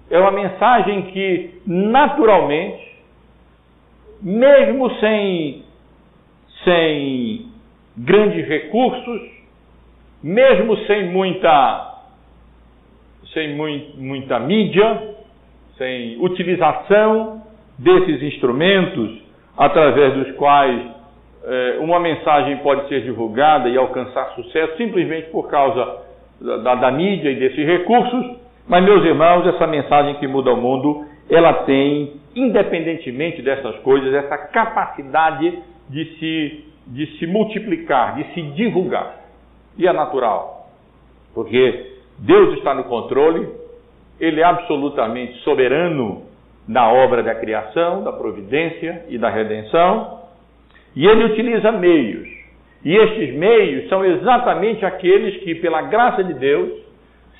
É 0.10 0.20
uma 0.20 0.32
mensagem 0.32 1.04
que 1.04 1.62
naturalmente, 1.66 3.02
mesmo 4.22 4.90
sem, 5.00 5.64
sem 6.64 7.48
grandes 7.98 8.48
recursos, 8.48 9.22
mesmo 10.22 10.78
sem 10.86 11.10
muita, 11.10 12.02
sem 13.34 13.56
muita 13.56 14.40
mídia, 14.40 15.16
sem 15.78 16.18
utilização 16.20 17.44
desses 17.78 18.22
instrumentos 18.22 19.22
através 19.58 20.14
dos 20.14 20.36
quais 20.36 20.95
uma 21.80 22.00
mensagem 22.00 22.58
pode 22.58 22.88
ser 22.88 23.02
divulgada 23.04 23.70
e 23.70 23.78
alcançar 23.78 24.34
sucesso 24.36 24.76
simplesmente 24.78 25.30
por 25.30 25.48
causa 25.48 25.98
da, 26.42 26.58
da, 26.58 26.76
da 26.76 26.92
mídia 26.92 27.30
e 27.30 27.36
desses 27.36 27.66
recursos. 27.66 28.38
Mas, 28.68 28.84
meus 28.84 29.06
irmãos, 29.06 29.46
essa 29.46 29.68
mensagem 29.68 30.16
que 30.16 30.28
muda 30.28 30.52
o 30.52 30.58
mundo, 30.58 31.06
ela 31.30 31.54
tem, 31.66 32.14
independentemente 32.36 33.42
dessas 33.42 33.76
coisas, 33.78 34.14
essa 34.14 34.38
capacidade 34.38 35.60
de 35.90 36.06
se, 36.18 36.66
de 36.88 37.18
se 37.18 37.28
multiplicar, 37.28 38.16
de 38.16 38.24
se 38.34 38.42
divulgar. 38.54 39.18
E 39.78 39.88
é 39.88 39.94
natural, 39.94 40.70
porque 41.34 41.92
Deus 42.20 42.58
está 42.58 42.74
no 42.74 42.86
controle, 42.86 43.48
Ele 44.20 44.40
é 44.42 44.44
absolutamente 44.44 45.34
soberano 45.40 46.24
na 46.68 46.92
obra 46.92 47.22
da 47.22 47.36
criação, 47.36 48.04
da 48.04 48.12
providência 48.14 49.06
e 49.10 49.18
da 49.18 49.30
redenção, 49.30 50.25
e 50.96 51.06
ele 51.06 51.26
utiliza 51.26 51.72
meios. 51.72 52.28
E 52.84 52.96
estes 52.96 53.34
meios 53.36 53.90
são 53.90 54.06
exatamente 54.06 54.86
aqueles 54.86 55.38
que, 55.44 55.56
pela 55.56 55.82
graça 55.84 56.24
de 56.24 56.34
Deus, 56.36 56.72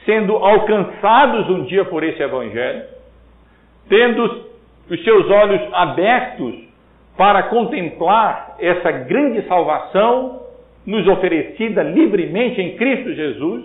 sendo 0.06 0.36
alcançados 0.36 1.50
um 1.50 1.64
dia 1.64 1.86
por 1.86 2.04
esse 2.04 2.22
Evangelho, 2.22 2.84
tendo 3.88 4.46
os 4.90 5.04
seus 5.04 5.30
olhos 5.30 5.62
abertos 5.74 6.56
para 7.16 7.44
contemplar 7.44 8.56
essa 8.60 8.92
grande 8.92 9.42
salvação 9.48 10.42
nos 10.86 11.08
oferecida 11.08 11.82
livremente 11.82 12.62
em 12.62 12.76
Cristo 12.76 13.14
Jesus, 13.14 13.64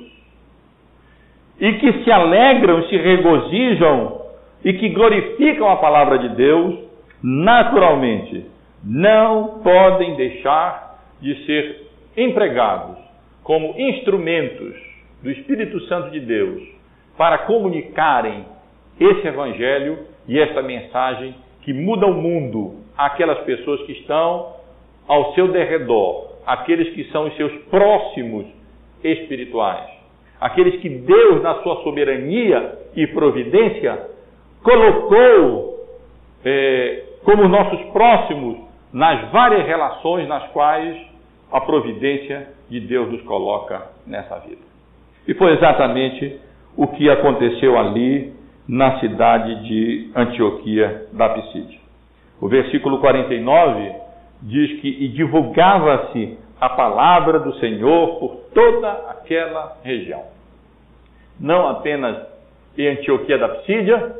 e 1.58 1.72
que 1.74 2.04
se 2.04 2.10
alegram, 2.10 2.84
se 2.84 2.96
regozijam 2.96 4.22
e 4.64 4.72
que 4.74 4.88
glorificam 4.90 5.68
a 5.68 5.76
palavra 5.76 6.18
de 6.18 6.28
Deus, 6.30 6.78
naturalmente 7.22 8.46
não 8.84 9.60
podem 9.62 10.16
deixar 10.16 10.98
de 11.20 11.34
ser 11.44 11.86
empregados 12.16 12.96
como 13.42 13.74
instrumentos 13.78 14.74
do 15.22 15.30
Espírito 15.30 15.80
Santo 15.86 16.10
de 16.10 16.20
Deus 16.20 16.62
para 17.16 17.38
comunicarem 17.38 18.46
esse 18.98 19.26
evangelho 19.26 19.98
e 20.26 20.38
esta 20.38 20.62
mensagem 20.62 21.34
que 21.62 21.72
muda 21.72 22.06
o 22.06 22.14
mundo 22.14 22.76
àquelas 22.96 23.40
pessoas 23.40 23.82
que 23.82 23.92
estão 23.92 24.54
ao 25.06 25.34
seu 25.34 25.48
derredor, 25.48 26.36
aqueles 26.46 26.94
que 26.94 27.04
são 27.10 27.26
os 27.26 27.36
seus 27.36 27.52
próximos 27.64 28.46
espirituais, 29.02 29.90
aqueles 30.40 30.80
que 30.80 30.88
Deus, 30.88 31.42
na 31.42 31.62
sua 31.62 31.82
soberania 31.82 32.78
e 32.94 33.06
providência, 33.08 34.08
colocou 34.62 35.86
é, 36.44 37.02
como 37.24 37.48
nossos 37.48 37.80
próximos 37.92 38.69
nas 38.92 39.30
várias 39.30 39.66
relações 39.66 40.28
nas 40.28 40.46
quais 40.48 40.96
a 41.52 41.60
providência 41.60 42.48
de 42.68 42.80
Deus 42.80 43.10
nos 43.10 43.22
coloca 43.22 43.88
nessa 44.06 44.38
vida. 44.38 44.62
E 45.26 45.34
foi 45.34 45.52
exatamente 45.52 46.40
o 46.76 46.86
que 46.86 47.10
aconteceu 47.10 47.78
ali 47.78 48.32
na 48.68 49.00
cidade 49.00 49.64
de 49.64 50.10
Antioquia 50.14 51.06
da 51.12 51.28
Pisídia. 51.30 51.80
O 52.40 52.48
versículo 52.48 52.98
49 53.00 53.92
diz 54.42 54.80
que 54.80 54.88
e 54.88 55.08
divulgava-se 55.08 56.38
a 56.60 56.68
palavra 56.70 57.40
do 57.40 57.54
Senhor 57.54 58.18
por 58.18 58.36
toda 58.54 58.90
aquela 59.10 59.76
região. 59.82 60.22
Não 61.38 61.68
apenas 61.68 62.16
em 62.76 62.88
Antioquia 62.88 63.38
da 63.38 63.48
Pisídia, 63.48 64.14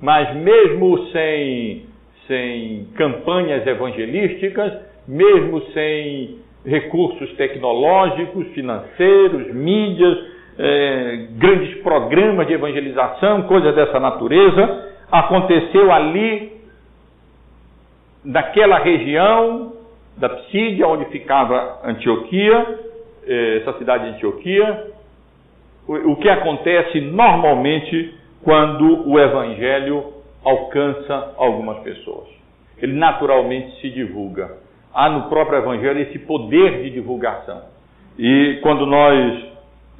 mas 0.00 0.34
mesmo 0.36 1.06
sem, 1.08 1.86
sem 2.30 2.86
campanhas 2.94 3.66
evangelísticas, 3.66 4.72
mesmo 5.08 5.60
sem 5.72 6.38
recursos 6.64 7.32
tecnológicos, 7.32 8.46
financeiros, 8.54 9.52
mídias, 9.52 10.16
eh, 10.56 11.26
grandes 11.32 11.82
programas 11.82 12.46
de 12.46 12.52
evangelização, 12.52 13.42
coisas 13.42 13.74
dessa 13.74 13.98
natureza, 13.98 14.92
aconteceu 15.10 15.90
ali, 15.90 16.52
naquela 18.24 18.78
região 18.78 19.72
da 20.16 20.28
Psídia, 20.28 20.86
onde 20.86 21.06
ficava 21.06 21.80
Antioquia, 21.82 22.78
eh, 23.26 23.56
essa 23.56 23.76
cidade 23.76 24.04
de 24.04 24.10
Antioquia, 24.10 24.86
o, 25.88 26.12
o 26.12 26.16
que 26.16 26.28
acontece 26.28 27.00
normalmente 27.00 28.14
quando 28.44 29.08
o 29.08 29.18
evangelho 29.18 30.19
alcança 30.44 31.34
algumas 31.36 31.78
pessoas. 31.80 32.28
Ele 32.78 32.94
naturalmente 32.94 33.80
se 33.80 33.90
divulga. 33.90 34.56
Há 34.92 35.08
no 35.10 35.28
próprio 35.28 35.58
evangelho 35.58 36.00
esse 36.00 36.18
poder 36.20 36.82
de 36.82 36.90
divulgação. 36.90 37.62
E 38.18 38.58
quando 38.62 38.86
nós 38.86 39.50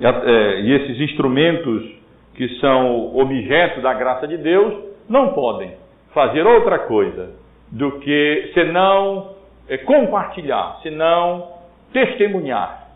é, 0.01 0.61
e 0.61 0.73
esses 0.73 1.01
instrumentos 1.01 1.91
que 2.35 2.49
são 2.59 3.17
objeto 3.17 3.83
da 3.83 3.93
graça 3.93 4.27
de 4.27 4.39
Deus 4.39 4.75
não 5.09 5.35
podem 5.35 5.73
fazer 6.15 6.47
outra 6.47 6.79
coisa 6.81 7.35
do 7.71 8.01
que 8.01 8.51
senão 8.55 9.35
é, 9.69 9.77
compartilhar, 9.79 10.79
senão 10.83 11.49
testemunhar, 11.93 12.89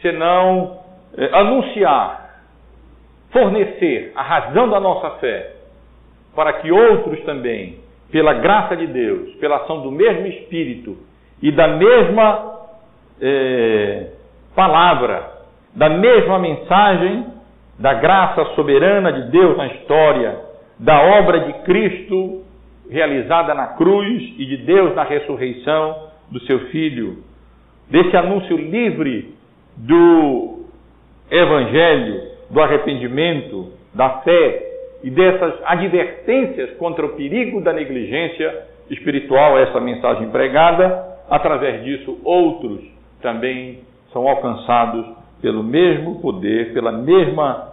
senão 0.00 0.78
é, 1.16 1.26
anunciar 1.36 2.20
fornecer 3.30 4.12
a 4.14 4.22
razão 4.22 4.68
da 4.68 4.80
nossa 4.80 5.10
fé, 5.18 5.52
para 6.34 6.54
que 6.54 6.70
outros 6.70 7.20
também, 7.24 7.76
pela 8.10 8.34
graça 8.34 8.76
de 8.76 8.86
Deus, 8.86 9.34
pela 9.36 9.56
ação 9.56 9.82
do 9.82 9.90
mesmo 9.90 10.26
Espírito 10.26 10.96
e 11.42 11.50
da 11.52 11.68
mesma 11.68 12.60
eh, 13.20 14.06
palavra, 14.54 15.30
da 15.74 15.88
mesma 15.88 16.38
mensagem, 16.38 17.26
da 17.78 17.94
graça 17.94 18.44
soberana 18.56 19.12
de 19.12 19.30
Deus 19.30 19.56
na 19.56 19.66
história, 19.68 20.38
da 20.78 21.00
obra 21.00 21.40
de 21.40 21.52
Cristo 21.64 22.42
realizada 22.90 23.54
na 23.54 23.68
cruz 23.68 24.34
e 24.36 24.44
de 24.44 24.56
Deus 24.58 24.94
na 24.94 25.04
ressurreição 25.04 26.08
do 26.30 26.40
seu 26.40 26.58
Filho, 26.66 27.22
desse 27.88 28.16
anúncio 28.16 28.56
livre 28.56 29.34
do 29.76 30.64
Evangelho 31.30 32.30
do 32.50 32.60
arrependimento, 32.60 33.72
da 33.94 34.20
fé 34.20 34.69
e 35.02 35.10
dessas 35.10 35.54
advertências 35.64 36.76
contra 36.76 37.06
o 37.06 37.10
perigo 37.10 37.60
da 37.60 37.72
negligência 37.72 38.66
espiritual, 38.90 39.58
essa 39.58 39.80
mensagem 39.80 40.28
pregada, 40.30 41.18
através 41.28 41.84
disso 41.84 42.18
outros 42.24 42.80
também 43.22 43.80
são 44.12 44.28
alcançados 44.28 45.06
pelo 45.40 45.62
mesmo 45.62 46.20
poder, 46.20 46.72
pela 46.72 46.92
mesma 46.92 47.72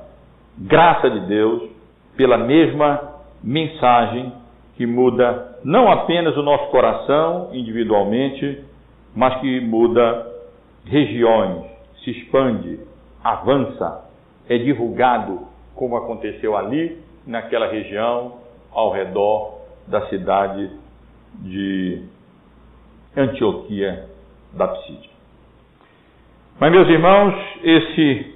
graça 0.58 1.10
de 1.10 1.22
Deus, 1.22 1.70
pela 2.16 2.38
mesma 2.38 3.16
mensagem 3.44 4.32
que 4.76 4.86
muda 4.86 5.58
não 5.64 5.92
apenas 5.92 6.38
o 6.38 6.44
nosso 6.44 6.70
coração 6.70 7.50
individualmente, 7.52 8.64
mas 9.16 9.40
que 9.42 9.60
muda 9.60 10.28
regiões, 10.86 11.66
se 12.04 12.12
expande, 12.12 12.80
avança 13.24 14.08
é 14.50 14.58
divulgado, 14.58 15.42
como 15.76 15.98
aconteceu 15.98 16.56
ali, 16.56 16.98
naquela 17.28 17.68
região 17.68 18.38
ao 18.72 18.92
redor 18.92 19.60
da 19.86 20.08
cidade 20.08 20.72
de 21.42 22.02
Antioquia 23.16 24.06
da 24.54 24.68
Psídia. 24.70 25.12
Mas, 26.60 26.72
meus 26.72 26.88
irmãos, 26.88 27.36
esse 27.64 28.36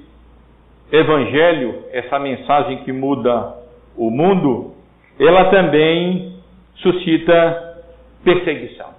evangelho, 0.91 1.85
essa 1.91 2.19
mensagem 2.19 2.83
que 2.83 2.91
muda 2.91 3.55
o 3.95 4.11
mundo, 4.11 4.75
ela 5.19 5.49
também 5.49 6.35
suscita 6.75 7.83
perseguição. 8.23 8.89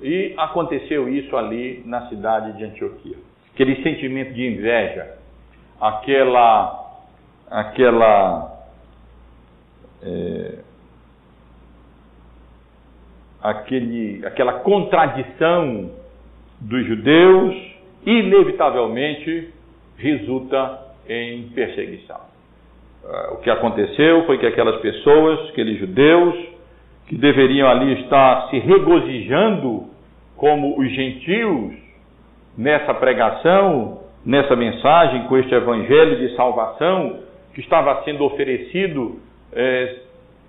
E 0.00 0.34
aconteceu 0.36 1.08
isso 1.08 1.36
ali 1.36 1.82
na 1.86 2.08
cidade 2.08 2.56
de 2.56 2.64
Antioquia. 2.64 3.16
Aquele 3.52 3.82
sentimento 3.82 4.34
de 4.34 4.46
inveja, 4.46 5.16
aquela, 5.80 7.00
aquela 7.50 8.53
é, 10.04 10.58
aquele, 13.42 14.24
aquela 14.26 14.54
contradição 14.60 15.90
dos 16.60 16.86
judeus, 16.86 17.54
inevitavelmente 18.06 19.50
resulta 19.98 20.80
em 21.08 21.48
perseguição. 21.54 22.20
Ah, 23.04 23.30
o 23.32 23.36
que 23.38 23.50
aconteceu 23.50 24.24
foi 24.24 24.38
que 24.38 24.46
aquelas 24.46 24.80
pessoas, 24.80 25.50
aqueles 25.50 25.78
judeus, 25.78 26.34
que 27.06 27.16
deveriam 27.16 27.68
ali 27.68 28.00
estar 28.02 28.48
se 28.48 28.58
regozijando 28.58 29.84
como 30.36 30.78
os 30.80 30.90
gentios 30.90 31.74
nessa 32.56 32.94
pregação, 32.94 34.00
nessa 34.24 34.56
mensagem, 34.56 35.24
com 35.24 35.36
este 35.36 35.54
evangelho 35.54 36.16
de 36.16 36.34
salvação 36.34 37.20
que 37.52 37.60
estava 37.60 38.02
sendo 38.04 38.24
oferecido, 38.24 39.20
é, 39.54 39.96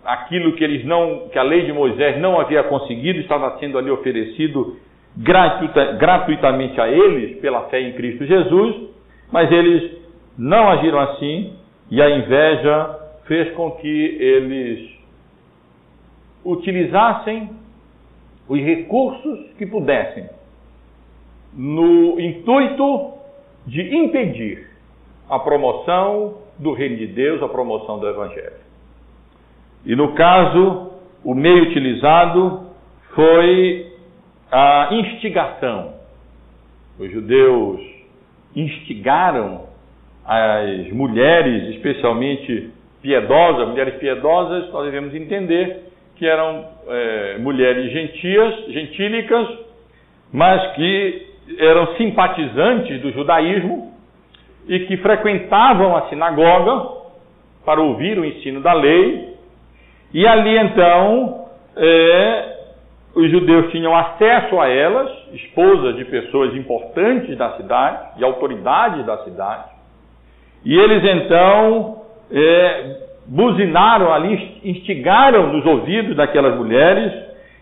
aquilo 0.03 0.53
que 0.53 0.63
eles 0.63 0.85
não, 0.85 1.29
que 1.29 1.37
a 1.37 1.43
lei 1.43 1.65
de 1.65 1.73
Moisés 1.73 2.19
não 2.19 2.39
havia 2.39 2.63
conseguido, 2.63 3.19
estava 3.19 3.57
sendo 3.59 3.77
ali 3.77 3.89
oferecido 3.89 4.77
gratuita, 5.17 5.93
gratuitamente 5.93 6.79
a 6.79 6.87
eles 6.87 7.39
pela 7.39 7.69
fé 7.69 7.81
em 7.81 7.93
Cristo 7.93 8.25
Jesus, 8.25 8.89
mas 9.31 9.51
eles 9.51 9.97
não 10.37 10.69
agiram 10.69 10.99
assim 10.99 11.53
e 11.89 12.01
a 12.01 12.09
inveja 12.09 12.99
fez 13.25 13.53
com 13.55 13.71
que 13.71 14.17
eles 14.19 14.95
utilizassem 16.43 17.49
os 18.47 18.59
recursos 18.59 19.51
que 19.57 19.65
pudessem 19.65 20.29
no 21.53 22.19
intuito 22.19 23.13
de 23.65 23.81
impedir 23.95 24.67
a 25.27 25.39
promoção 25.39 26.37
do 26.59 26.73
reino 26.73 26.97
de 26.97 27.07
Deus, 27.07 27.41
a 27.41 27.47
promoção 27.47 27.97
do 27.99 28.07
evangelho. 28.07 28.64
E 29.85 29.95
no 29.95 30.13
caso, 30.13 30.91
o 31.23 31.33
meio 31.33 31.63
utilizado 31.63 32.67
foi 33.13 33.91
a 34.51 34.89
instigação. 34.91 35.93
Os 36.99 37.11
judeus 37.11 37.81
instigaram 38.55 39.65
as 40.25 40.89
mulheres, 40.91 41.75
especialmente 41.75 42.71
piedosas, 43.01 43.67
mulheres 43.67 43.95
piedosas, 43.95 44.71
nós 44.71 44.85
devemos 44.85 45.13
entender 45.13 45.83
que 46.15 46.25
eram 46.25 46.65
é, 46.87 47.37
mulheres 47.37 47.91
gentias, 47.91 48.65
gentílicas, 48.69 49.47
mas 50.33 50.73
que 50.73 51.27
eram 51.59 51.95
simpatizantes 51.95 53.01
do 53.01 53.11
judaísmo 53.11 53.93
e 54.67 54.79
que 54.81 54.97
frequentavam 54.97 55.95
a 55.95 56.09
sinagoga 56.09 56.95
para 57.63 57.81
ouvir 57.81 58.17
o 58.17 58.25
ensino 58.25 58.61
da 58.61 58.73
lei. 58.73 59.34
E 60.15 60.25
ali 60.25 60.57
então 60.59 61.45
é, 61.75 62.55
os 63.13 63.29
judeus 63.29 63.69
tinham 63.69 63.93
acesso 63.93 64.57
a 64.61 64.69
elas, 64.69 65.11
esposas 65.33 65.97
de 65.97 66.05
pessoas 66.05 66.55
importantes 66.55 67.37
da 67.37 67.57
cidade, 67.57 68.17
de 68.17 68.23
autoridades 68.23 69.05
da 69.05 69.17
cidade. 69.25 69.65
E 70.63 70.73
eles 70.73 71.03
então 71.03 71.97
é, 72.31 72.95
buzinaram 73.25 74.13
ali, 74.13 74.61
instigaram 74.63 75.51
nos 75.51 75.65
ouvidos 75.65 76.15
daquelas 76.15 76.55
mulheres 76.55 77.11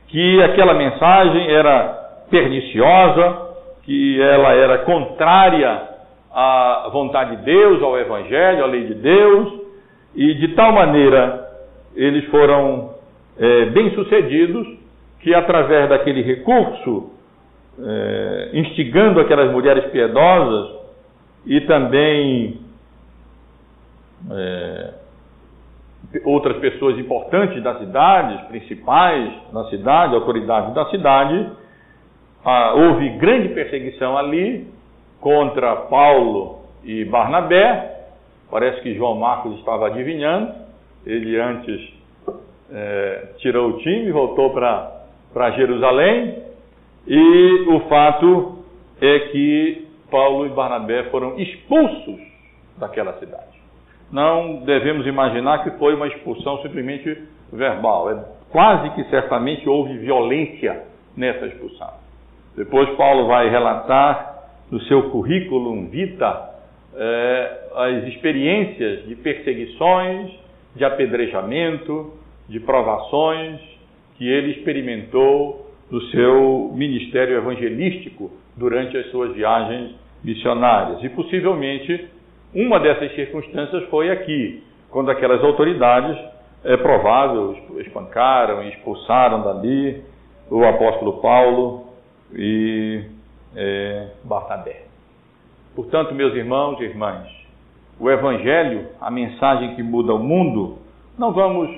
que 0.09 0.43
aquela 0.43 0.75
mensagem 0.75 1.51
era 1.51 1.87
perniciosa, 2.29 3.47
que 3.81 4.21
ela 4.21 4.53
era 4.53 4.77
contrária 4.85 5.89
à 6.31 6.87
vontade 6.93 7.35
de 7.35 7.45
Deus, 7.45 7.81
ao 7.81 7.97
Evangelho, 7.97 8.63
à 8.63 8.67
lei 8.67 8.83
de 8.83 8.93
Deus, 8.93 9.53
e 10.15 10.35
de 10.35 10.49
tal 10.49 10.71
maneira 10.71 11.42
eles 11.95 12.25
foram 12.25 12.95
é, 13.37 13.65
bem-sucedidos 13.65 14.67
que, 15.19 15.33
através 15.33 15.89
daquele 15.89 16.21
recurso, 16.21 17.11
é, 17.79 18.49
instigando 18.53 19.19
aquelas 19.19 19.51
mulheres 19.51 19.85
piedosas 19.91 20.75
e 21.45 21.61
também 21.61 22.59
é, 24.31 24.93
outras 26.23 26.57
pessoas 26.57 26.97
importantes 26.99 27.61
da 27.63 27.79
cidade, 27.79 28.45
principais 28.47 29.33
na 29.51 29.65
cidade, 29.65 30.15
autoridades 30.15 30.73
da 30.73 30.85
cidade, 30.89 31.51
ah, 32.45 32.73
houve 32.75 33.09
grande 33.11 33.49
perseguição 33.49 34.17
ali 34.17 34.67
contra 35.21 35.75
Paulo 35.75 36.59
e 36.83 37.05
Barnabé. 37.05 38.07
Parece 38.51 38.81
que 38.81 38.93
João 38.95 39.15
Marcos 39.15 39.57
estava 39.59 39.87
adivinhando. 39.87 40.62
Ele 41.05 41.39
antes 41.39 41.93
é, 42.71 43.27
tirou 43.37 43.71
o 43.71 43.77
time, 43.79 44.11
voltou 44.11 44.51
para 44.51 45.51
Jerusalém. 45.51 46.43
E 47.07 47.65
o 47.67 47.81
fato 47.89 48.63
é 49.01 49.19
que 49.31 49.87
Paulo 50.09 50.45
e 50.45 50.49
Barnabé 50.49 51.03
foram 51.09 51.39
expulsos 51.39 52.19
daquela 52.77 53.13
cidade 53.19 53.53
não 54.13 54.57
devemos 54.57 55.07
imaginar 55.07 55.63
que 55.63 55.71
foi 55.71 55.95
uma 55.95 56.07
expulsão 56.07 56.61
simplesmente 56.61 57.17
verbal. 57.51 58.11
É, 58.11 58.23
quase 58.51 58.91
que 58.91 59.03
certamente 59.05 59.67
houve 59.67 59.97
violência 59.97 60.83
nessa 61.17 61.47
expulsão. 61.47 61.91
Depois 62.55 62.87
Paulo 62.91 63.25
vai 63.25 63.49
relatar 63.49 64.43
no 64.69 64.79
seu 64.81 65.09
currículo 65.09 65.87
vita 65.87 66.51
é, 66.95 67.59
as 67.75 68.03
experiências 68.03 69.07
de 69.07 69.15
perseguições, 69.15 70.31
de 70.75 70.83
apedrejamento, 70.83 72.13
de 72.47 72.59
provações 72.59 73.59
que 74.17 74.27
ele 74.27 74.51
experimentou 74.51 75.71
no 75.89 76.01
seu 76.07 76.71
ministério 76.73 77.37
evangelístico 77.37 78.31
durante 78.55 78.97
as 78.97 79.09
suas 79.11 79.33
viagens 79.35 79.95
missionárias. 80.23 81.03
E 81.03 81.09
possivelmente 81.09 82.07
uma 82.53 82.79
dessas 82.79 83.13
circunstâncias 83.15 83.83
foi 83.89 84.11
aqui, 84.11 84.63
quando 84.89 85.09
aquelas 85.09 85.43
autoridades, 85.43 86.17
é 86.63 86.77
provável, 86.77 87.57
espancaram 87.79 88.63
e 88.63 88.69
expulsaram 88.69 89.41
dali 89.41 90.01
o 90.49 90.63
apóstolo 90.63 91.19
Paulo 91.21 91.87
e 92.33 93.03
é. 93.55 94.07
Portanto, 95.75 96.13
meus 96.13 96.33
irmãos 96.35 96.79
e 96.79 96.83
irmãs, 96.83 97.27
o 97.99 98.09
Evangelho, 98.09 98.87
a 98.99 99.09
mensagem 99.11 99.75
que 99.75 99.83
muda 99.83 100.13
o 100.13 100.19
mundo, 100.19 100.79
não 101.17 101.31
vamos 101.31 101.69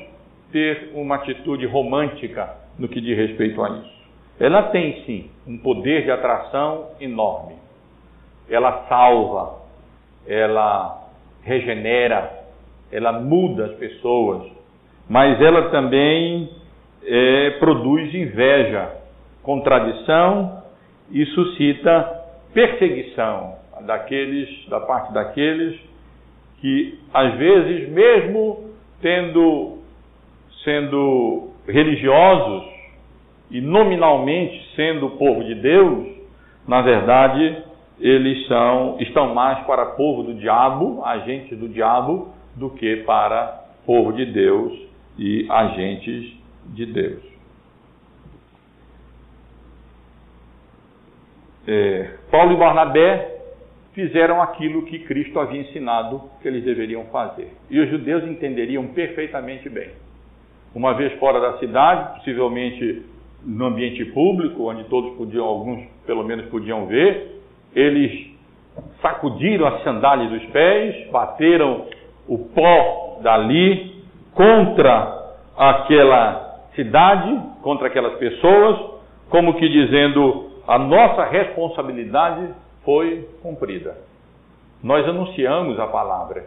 ter 0.52 0.92
uma 0.94 1.16
atitude 1.16 1.66
romântica 1.66 2.56
no 2.80 2.88
que 2.88 3.02
diz 3.02 3.18
respeito 3.18 3.62
a 3.64 3.70
isso. 3.70 3.96
Ela 4.40 4.64
tem 4.64 5.04
sim 5.06 5.30
um 5.48 5.58
poder 5.58 6.04
de 6.04 6.12
atração 6.12 6.90
enorme. 7.00 7.56
Ela 8.50 8.86
salva, 8.88 9.62
ela 10.28 11.10
regenera, 11.44 12.44
ela 12.92 13.14
muda 13.14 13.66
as 13.66 13.74
pessoas, 13.76 14.52
mas 15.10 15.40
ela 15.42 15.70
também 15.70 16.50
é, 17.04 17.52
produz 17.60 18.14
inveja, 18.14 18.92
contradição 19.44 20.64
e 21.12 21.26
suscita 21.28 22.24
perseguição 22.54 23.56
daqueles, 23.82 24.68
da 24.70 24.80
parte 24.80 25.14
daqueles 25.14 25.80
que 26.60 27.00
às 27.14 27.34
vezes 27.36 27.90
mesmo 27.90 28.72
tendo 29.02 29.80
sendo 30.64 31.50
religiosos 31.68 32.66
e 33.52 33.62
nominalmente 33.62 34.76
sendo 34.76 35.12
povo 35.12 35.44
de 35.44 35.56
Deus, 35.56 36.08
na 36.68 36.82
verdade 36.82 37.64
eles 38.00 38.46
são, 38.48 38.98
estão 39.00 39.34
mais 39.34 39.66
para 39.66 39.86
povo 39.86 40.24
do 40.24 40.34
diabo, 40.34 41.02
agentes 41.06 41.58
do 41.58 41.70
diabo, 41.70 42.34
do 42.56 42.70
que 42.70 42.98
para 42.98 43.64
povo 43.86 44.12
de 44.14 44.26
Deus 44.26 44.74
e 45.18 45.48
agentes 45.50 46.34
de 46.74 46.86
Deus. 46.88 47.24
É, 51.68 52.18
Paulo 52.30 52.54
e 52.54 52.58
Barnabé 52.58 53.35
fizeram 53.96 54.42
aquilo 54.42 54.84
que 54.84 55.00
Cristo 55.00 55.40
havia 55.40 55.62
ensinado 55.62 56.22
que 56.42 56.48
eles 56.48 56.64
deveriam 56.64 57.06
fazer. 57.06 57.50
E 57.70 57.80
os 57.80 57.90
judeus 57.90 58.26
entenderiam 58.26 58.86
perfeitamente 58.88 59.70
bem. 59.70 59.90
Uma 60.76 60.94
vez 60.94 61.14
fora 61.14 61.40
da 61.40 61.58
cidade, 61.58 62.18
possivelmente 62.18 63.04
no 63.46 63.66
ambiente 63.68 64.04
público, 64.06 64.70
onde 64.70 64.84
todos 64.86 65.16
podiam, 65.16 65.46
alguns 65.46 65.88
pelo 66.06 66.26
menos 66.26 66.46
podiam 66.48 66.86
ver, 66.88 67.40
eles 67.74 68.32
sacudiram 69.02 69.66
as 69.68 69.84
sandálias 69.84 70.30
dos 70.30 70.46
pés, 70.48 71.10
bateram 71.10 71.86
o 72.28 72.38
pó 72.38 73.20
dali 73.22 74.04
contra 74.34 75.36
aquela 75.58 76.66
cidade, 76.76 77.40
contra 77.62 77.88
aquelas 77.88 78.16
pessoas, 78.18 78.78
como 79.30 79.54
que 79.54 79.70
dizendo: 79.70 80.52
a 80.68 80.78
nossa 80.78 81.24
responsabilidade 81.26 82.50
foi 82.86 83.28
cumprida. 83.42 83.98
Nós 84.82 85.06
anunciamos 85.08 85.80
a 85.80 85.88
palavra. 85.88 86.46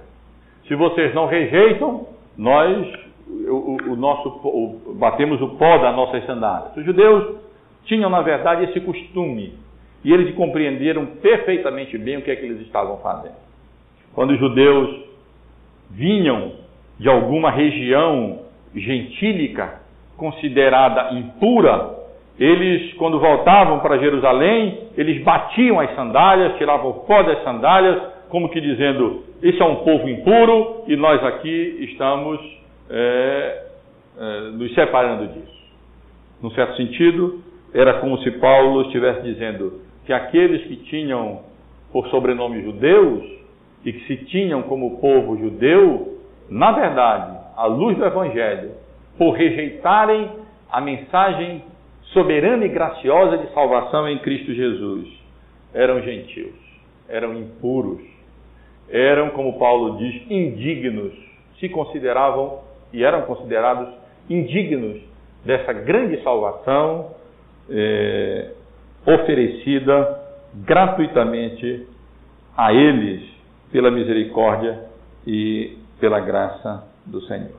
Se 0.67 0.75
vocês 0.75 1.15
não 1.15 1.27
rejeitam, 1.27 2.07
nós 2.37 2.87
o, 3.29 3.77
o 3.91 3.97
nosso, 3.97 4.29
o, 4.29 4.95
batemos 4.95 5.41
o 5.43 5.49
pó 5.57 5.79
das 5.79 5.95
nossas 5.95 6.25
sandálias. 6.25 6.77
Os 6.77 6.85
judeus 6.85 7.37
tinham, 7.85 8.09
na 8.09 8.23
verdade, 8.23 8.65
esse 8.65 8.81
costume 8.81 9.55
e 10.05 10.13
eles 10.13 10.35
compreenderam 10.35 11.07
perfeitamente 11.21 11.99
bem 11.99 12.19
o 12.19 12.23
que 12.23 12.31
é 12.31 12.37
que 12.37 12.45
eles 12.45 12.61
estavam 12.63 12.99
fazendo. 12.99 13.37
Quando 14.15 14.31
os 14.31 14.39
judeus 14.39 15.05
vinham 15.91 16.53
de 16.99 17.09
alguma 17.09 17.51
região 17.51 18.41
gentílica 18.75 19.81
considerada 20.17 21.15
impura, 21.15 21.98
eles, 22.39 22.95
quando 22.95 23.19
voltavam 23.19 23.81
para 23.81 23.99
Jerusalém, 23.99 24.79
eles 24.97 25.23
batiam 25.25 25.81
as 25.81 25.93
sandálias, 25.97 26.57
tiravam 26.57 26.91
o 26.91 26.95
pó 27.01 27.23
das 27.23 27.43
sandálias, 27.43 28.01
como 28.29 28.49
que 28.49 28.61
dizendo: 28.61 29.25
Esse 29.43 29.61
é 29.61 29.65
um 29.65 29.77
povo 29.77 30.09
impuro 30.09 30.85
e 30.87 30.95
nós 30.95 31.23
aqui 31.25 31.79
estamos 31.91 32.41
é, 32.89 33.63
é, 34.19 34.41
nos 34.53 34.73
separando 34.73 35.27
disso. 35.27 35.59
Num 36.41 36.51
certo 36.53 36.77
sentido, 36.77 37.43
era 37.75 37.95
como 37.95 38.19
se 38.19 38.31
Paulo 38.33 38.83
estivesse 38.83 39.23
dizendo 39.23 39.81
que 40.07 40.13
aqueles 40.13 40.63
que 40.63 40.77
tinham 40.77 41.41
por 41.93 42.07
sobrenome 42.09 42.63
judeus 42.63 43.25
e 43.85 43.93
que 43.93 44.01
se 44.07 44.17
tinham 44.27 44.63
como 44.63 45.01
povo 45.01 45.37
judeu, 45.39 46.19
na 46.49 46.71
verdade, 46.71 47.37
à 47.57 47.67
luz 47.67 47.97
do 47.97 48.05
Evangelho, 48.05 48.71
por 49.17 49.33
rejeitarem 49.33 50.31
a 50.71 50.81
mensagem 50.81 51.63
soberana 52.13 52.65
e 52.65 52.69
graciosa 52.69 53.39
de 53.39 53.53
salvação 53.53 54.09
em 54.09 54.19
Cristo 54.19 54.53
Jesus. 54.53 55.09
Eram 55.75 56.01
gentios, 56.03 56.55
eram 57.09 57.35
impuros, 57.35 58.01
eram, 58.89 59.31
como 59.31 59.59
Paulo 59.59 59.99
diz, 59.99 60.31
indignos, 60.31 61.13
se 61.61 61.69
consideravam 61.69 62.61
e 62.93 63.05
eram 63.05 63.23
considerados 63.23 63.89
indignos 64.31 65.03
dessa 65.45 65.73
grande 65.73 66.23
salvação 66.23 67.15
é, 67.71 68.53
oferecida 69.07 70.21
gratuitamente 70.55 71.87
a 72.57 72.73
eles 72.73 73.23
pela 73.71 73.91
misericórdia 73.91 74.85
e 75.27 75.77
pela 76.01 76.21
graça 76.21 76.89
do 77.05 77.21
Senhor. 77.23 77.57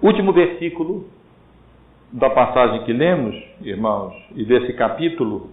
Último 0.00 0.32
versículo 0.32 1.08
da 2.12 2.30
passagem 2.30 2.84
que 2.84 2.92
lemos, 2.92 3.34
irmãos, 3.60 4.14
e 4.34 4.44
desse 4.44 4.72
capítulo, 4.74 5.50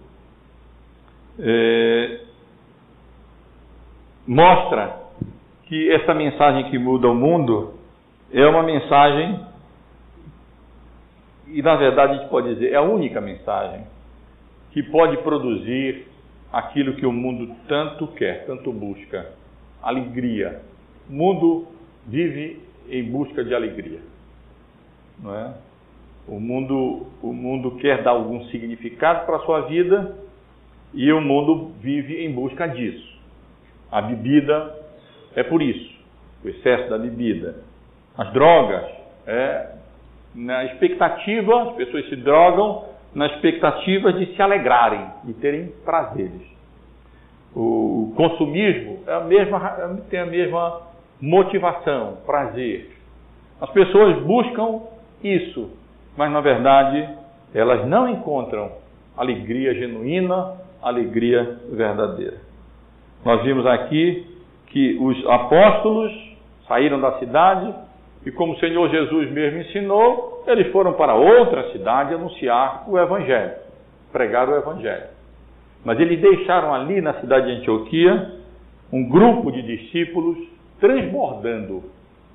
é, 1.38 2.20
mostra 4.26 5.02
que 5.64 5.90
essa 5.90 6.14
mensagem 6.14 6.70
que 6.70 6.78
muda 6.78 7.08
o 7.08 7.14
mundo 7.14 7.74
é 8.32 8.46
uma 8.46 8.62
mensagem, 8.62 9.40
e 11.48 11.62
na 11.62 11.76
verdade 11.76 12.14
a 12.14 12.16
gente 12.18 12.30
pode 12.30 12.54
dizer, 12.54 12.72
é 12.72 12.76
a 12.76 12.82
única 12.82 13.20
mensagem 13.20 13.86
que 14.72 14.82
pode 14.82 15.16
produzir 15.18 16.06
aquilo 16.52 16.94
que 16.94 17.06
o 17.06 17.12
mundo 17.12 17.54
tanto 17.68 18.06
quer, 18.08 18.46
tanto 18.46 18.72
busca: 18.72 19.32
alegria. 19.82 20.62
O 21.08 21.12
mundo 21.12 21.66
vive 22.06 22.60
em 22.88 23.04
busca 23.04 23.44
de 23.44 23.54
alegria. 23.54 24.00
Não 25.22 25.34
é? 25.34 25.54
O 26.26 26.40
mundo, 26.40 27.06
o 27.22 27.32
mundo 27.32 27.72
quer 27.76 28.02
dar 28.02 28.12
algum 28.12 28.44
significado 28.46 29.26
para 29.26 29.36
a 29.36 29.40
sua 29.40 29.62
vida 29.62 30.16
e 30.94 31.12
o 31.12 31.20
mundo 31.20 31.72
vive 31.80 32.24
em 32.24 32.32
busca 32.32 32.66
disso. 32.66 33.18
A 33.90 34.00
bebida 34.00 34.74
é 35.36 35.42
por 35.42 35.60
isso, 35.60 35.98
o 36.44 36.48
excesso 36.48 36.88
da 36.88 36.98
bebida. 36.98 37.56
As 38.16 38.32
drogas, 38.32 38.84
é, 39.26 39.74
na 40.34 40.64
expectativa, 40.64 41.62
as 41.62 41.74
pessoas 41.74 42.08
se 42.08 42.16
drogam 42.16 42.84
na 43.14 43.26
expectativa 43.26 44.12
de 44.12 44.34
se 44.34 44.42
alegrarem, 44.42 45.06
de 45.24 45.34
terem 45.34 45.72
prazeres. 45.84 46.54
O 47.54 48.12
consumismo 48.16 49.00
é 49.06 49.14
a 49.14 49.20
mesma, 49.20 50.00
tem 50.10 50.20
a 50.20 50.26
mesma 50.26 50.82
motivação, 51.20 52.18
prazer. 52.26 52.90
As 53.60 53.70
pessoas 53.70 54.20
buscam 54.22 54.80
isso, 55.22 55.70
mas 56.16 56.30
na 56.30 56.40
verdade 56.40 57.08
elas 57.54 57.86
não 57.86 58.08
encontram 58.08 58.72
alegria 59.16 59.74
genuína, 59.74 60.54
alegria 60.82 61.58
verdadeira. 61.70 62.38
Nós 63.24 63.42
vimos 63.42 63.64
aqui 63.66 64.26
que 64.66 64.98
os 65.00 65.26
apóstolos 65.26 66.12
saíram 66.66 67.00
da 67.00 67.18
cidade 67.18 67.72
e, 68.26 68.30
como 68.32 68.54
o 68.54 68.58
Senhor 68.58 68.88
Jesus 68.90 69.30
mesmo 69.30 69.60
ensinou, 69.60 70.42
eles 70.46 70.70
foram 70.72 70.94
para 70.94 71.14
outra 71.14 71.70
cidade 71.72 72.14
anunciar 72.14 72.84
o 72.88 72.98
Evangelho, 72.98 73.52
pregar 74.12 74.48
o 74.48 74.56
Evangelho. 74.56 75.14
Mas 75.84 76.00
eles 76.00 76.20
deixaram 76.20 76.74
ali 76.74 77.00
na 77.00 77.14
cidade 77.20 77.46
de 77.46 77.60
Antioquia 77.60 78.32
um 78.92 79.08
grupo 79.08 79.52
de 79.52 79.62
discípulos 79.62 80.38
transbordando 80.80 81.84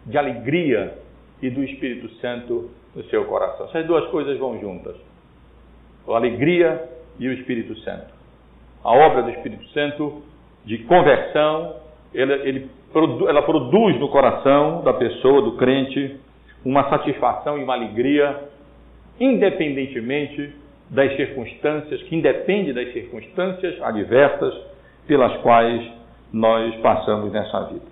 de 0.05 0.17
alegria 0.17 0.93
e 1.41 1.49
do 1.49 1.63
Espírito 1.63 2.09
Santo 2.15 2.69
no 2.95 3.03
seu 3.05 3.25
coração. 3.25 3.65
Essas 3.67 3.85
duas 3.85 4.05
coisas 4.07 4.37
vão 4.37 4.59
juntas: 4.59 4.95
a 6.07 6.15
alegria 6.15 6.89
e 7.19 7.27
o 7.27 7.33
Espírito 7.33 7.75
Santo. 7.79 8.13
A 8.83 8.91
obra 8.91 9.23
do 9.23 9.29
Espírito 9.31 9.65
Santo 9.69 10.23
de 10.65 10.77
conversão, 10.79 11.75
ele, 12.13 12.33
ele, 12.33 12.69
ela 13.27 13.41
produz 13.41 13.99
no 13.99 14.09
coração 14.09 14.81
da 14.83 14.93
pessoa, 14.93 15.41
do 15.41 15.53
crente, 15.57 16.17
uma 16.65 16.89
satisfação 16.89 17.57
e 17.57 17.63
uma 17.63 17.73
alegria, 17.73 18.49
independentemente 19.19 20.53
das 20.89 21.15
circunstâncias, 21.15 22.01
que 22.03 22.15
independe 22.15 22.73
das 22.73 22.91
circunstâncias 22.93 23.81
adversas 23.81 24.53
pelas 25.07 25.35
quais 25.41 25.91
nós 26.31 26.75
passamos 26.77 27.31
nessa 27.31 27.61
vida. 27.65 27.85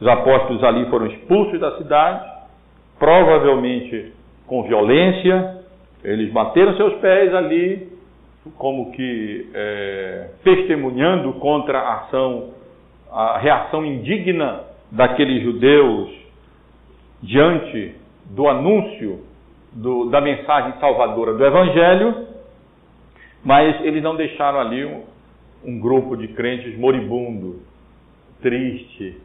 Os 0.00 0.06
apóstolos 0.06 0.62
ali 0.64 0.86
foram 0.88 1.06
expulsos 1.06 1.60
da 1.60 1.76
cidade, 1.76 2.24
provavelmente 2.98 4.12
com 4.50 4.64
violência, 4.64 5.62
eles 6.02 6.32
bateram 6.32 6.76
seus 6.76 6.94
pés 6.94 7.32
ali, 7.32 7.88
como 8.58 8.90
que 8.90 9.48
é, 9.54 10.30
testemunhando 10.42 11.34
contra 11.34 11.78
a 11.78 11.94
ação, 12.00 12.50
a 13.12 13.38
reação 13.38 13.86
indigna 13.86 14.62
daqueles 14.90 15.44
judeus 15.44 16.10
diante 17.22 17.94
do 18.24 18.48
anúncio 18.48 19.20
do, 19.72 20.06
da 20.06 20.20
mensagem 20.20 20.80
salvadora 20.80 21.34
do 21.34 21.46
Evangelho, 21.46 22.26
mas 23.44 23.80
eles 23.84 24.02
não 24.02 24.16
deixaram 24.16 24.58
ali 24.58 24.84
um, 24.84 25.04
um 25.64 25.78
grupo 25.78 26.16
de 26.16 26.26
crentes 26.26 26.76
moribundo, 26.76 27.60
triste, 28.42 29.16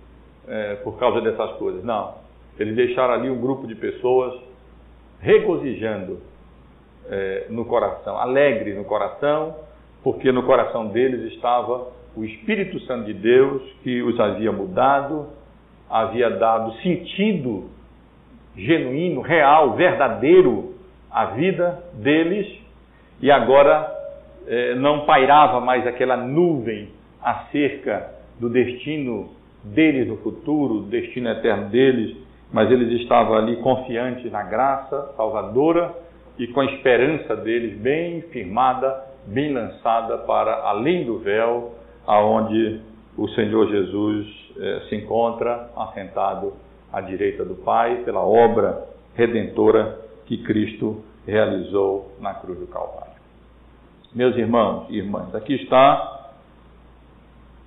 é, 0.48 0.76
por 0.84 1.00
causa 1.00 1.20
dessas 1.20 1.54
coisas. 1.54 1.84
Não. 1.84 2.14
Eles 2.60 2.76
deixaram 2.76 3.16
ali 3.16 3.28
um 3.28 3.42
grupo 3.42 3.66
de 3.66 3.74
pessoas 3.74 4.46
regozijando 5.20 6.22
é, 7.10 7.48
no 7.50 7.66
coração, 7.66 8.18
alegre 8.18 8.74
no 8.74 8.84
coração, 8.84 9.56
porque 10.04 10.32
no 10.32 10.44
coração 10.44 10.88
deles 10.88 11.34
estava 11.34 11.88
o 12.16 12.24
Espírito 12.24 12.80
Santo 12.82 13.06
de 13.06 13.14
Deus 13.14 13.62
que 13.84 14.02
os 14.02 14.20
havia 14.20 14.52
mudado, 14.52 15.28
havia 15.90 16.30
dado 16.30 16.74
sentido 16.82 17.70
genuíno, 18.56 19.22
real, 19.22 19.74
verdadeiro 19.74 20.76
à 21.12 21.26
vida 21.26 21.84
deles 21.94 22.48
e 23.22 23.30
agora 23.30 23.92
é, 24.48 24.76
não 24.76 25.06
pairava 25.06 25.60
mais 25.60 25.86
aquela 25.86 26.16
nuvem 26.18 26.90
acerca 27.22 28.12
do 28.40 28.50
destino 28.50 29.30
deles 29.64 30.08
no 30.08 30.18
futuro, 30.18 30.82
do 30.82 30.88
destino 30.88 31.30
eterno 31.30 31.70
deles, 31.70 32.16
mas 32.52 32.72
eles 32.72 33.02
estavam 33.02 33.36
ali 33.36 33.58
confiantes 33.58 34.32
na 34.32 34.44
graça 34.44 35.14
salvadora 35.16 35.94
e 36.38 36.48
com 36.48 36.62
a 36.62 36.66
esperança 36.66 37.36
deles 37.36 37.78
bem 37.80 38.22
firmada, 38.24 39.04
bem 39.26 39.54
lançada 39.54 40.18
para 40.20 40.64
além 40.64 41.06
do 41.06 41.20
véu, 41.20 41.74
aonde 42.06 42.82
o 43.18 43.28
Senhor 43.30 43.68
Jesus 43.70 44.54
eh, 44.58 44.82
se 44.90 44.96
encontra 44.96 45.70
assentado 45.76 46.54
à 46.92 47.02
direita 47.02 47.44
do 47.44 47.56
Pai 47.56 48.04
pela 48.04 48.22
obra 48.22 48.88
redentora 49.16 50.00
que 50.26 50.38
Cristo 50.44 51.04
realizou 51.26 52.12
na 52.20 52.34
cruz 52.34 52.60
do 52.60 52.68
Calvário. 52.68 53.16
Meus 54.14 54.36
irmãos 54.38 54.88
e 54.90 54.98
irmãs, 54.98 55.34
aqui 55.34 55.56
está 55.56 56.32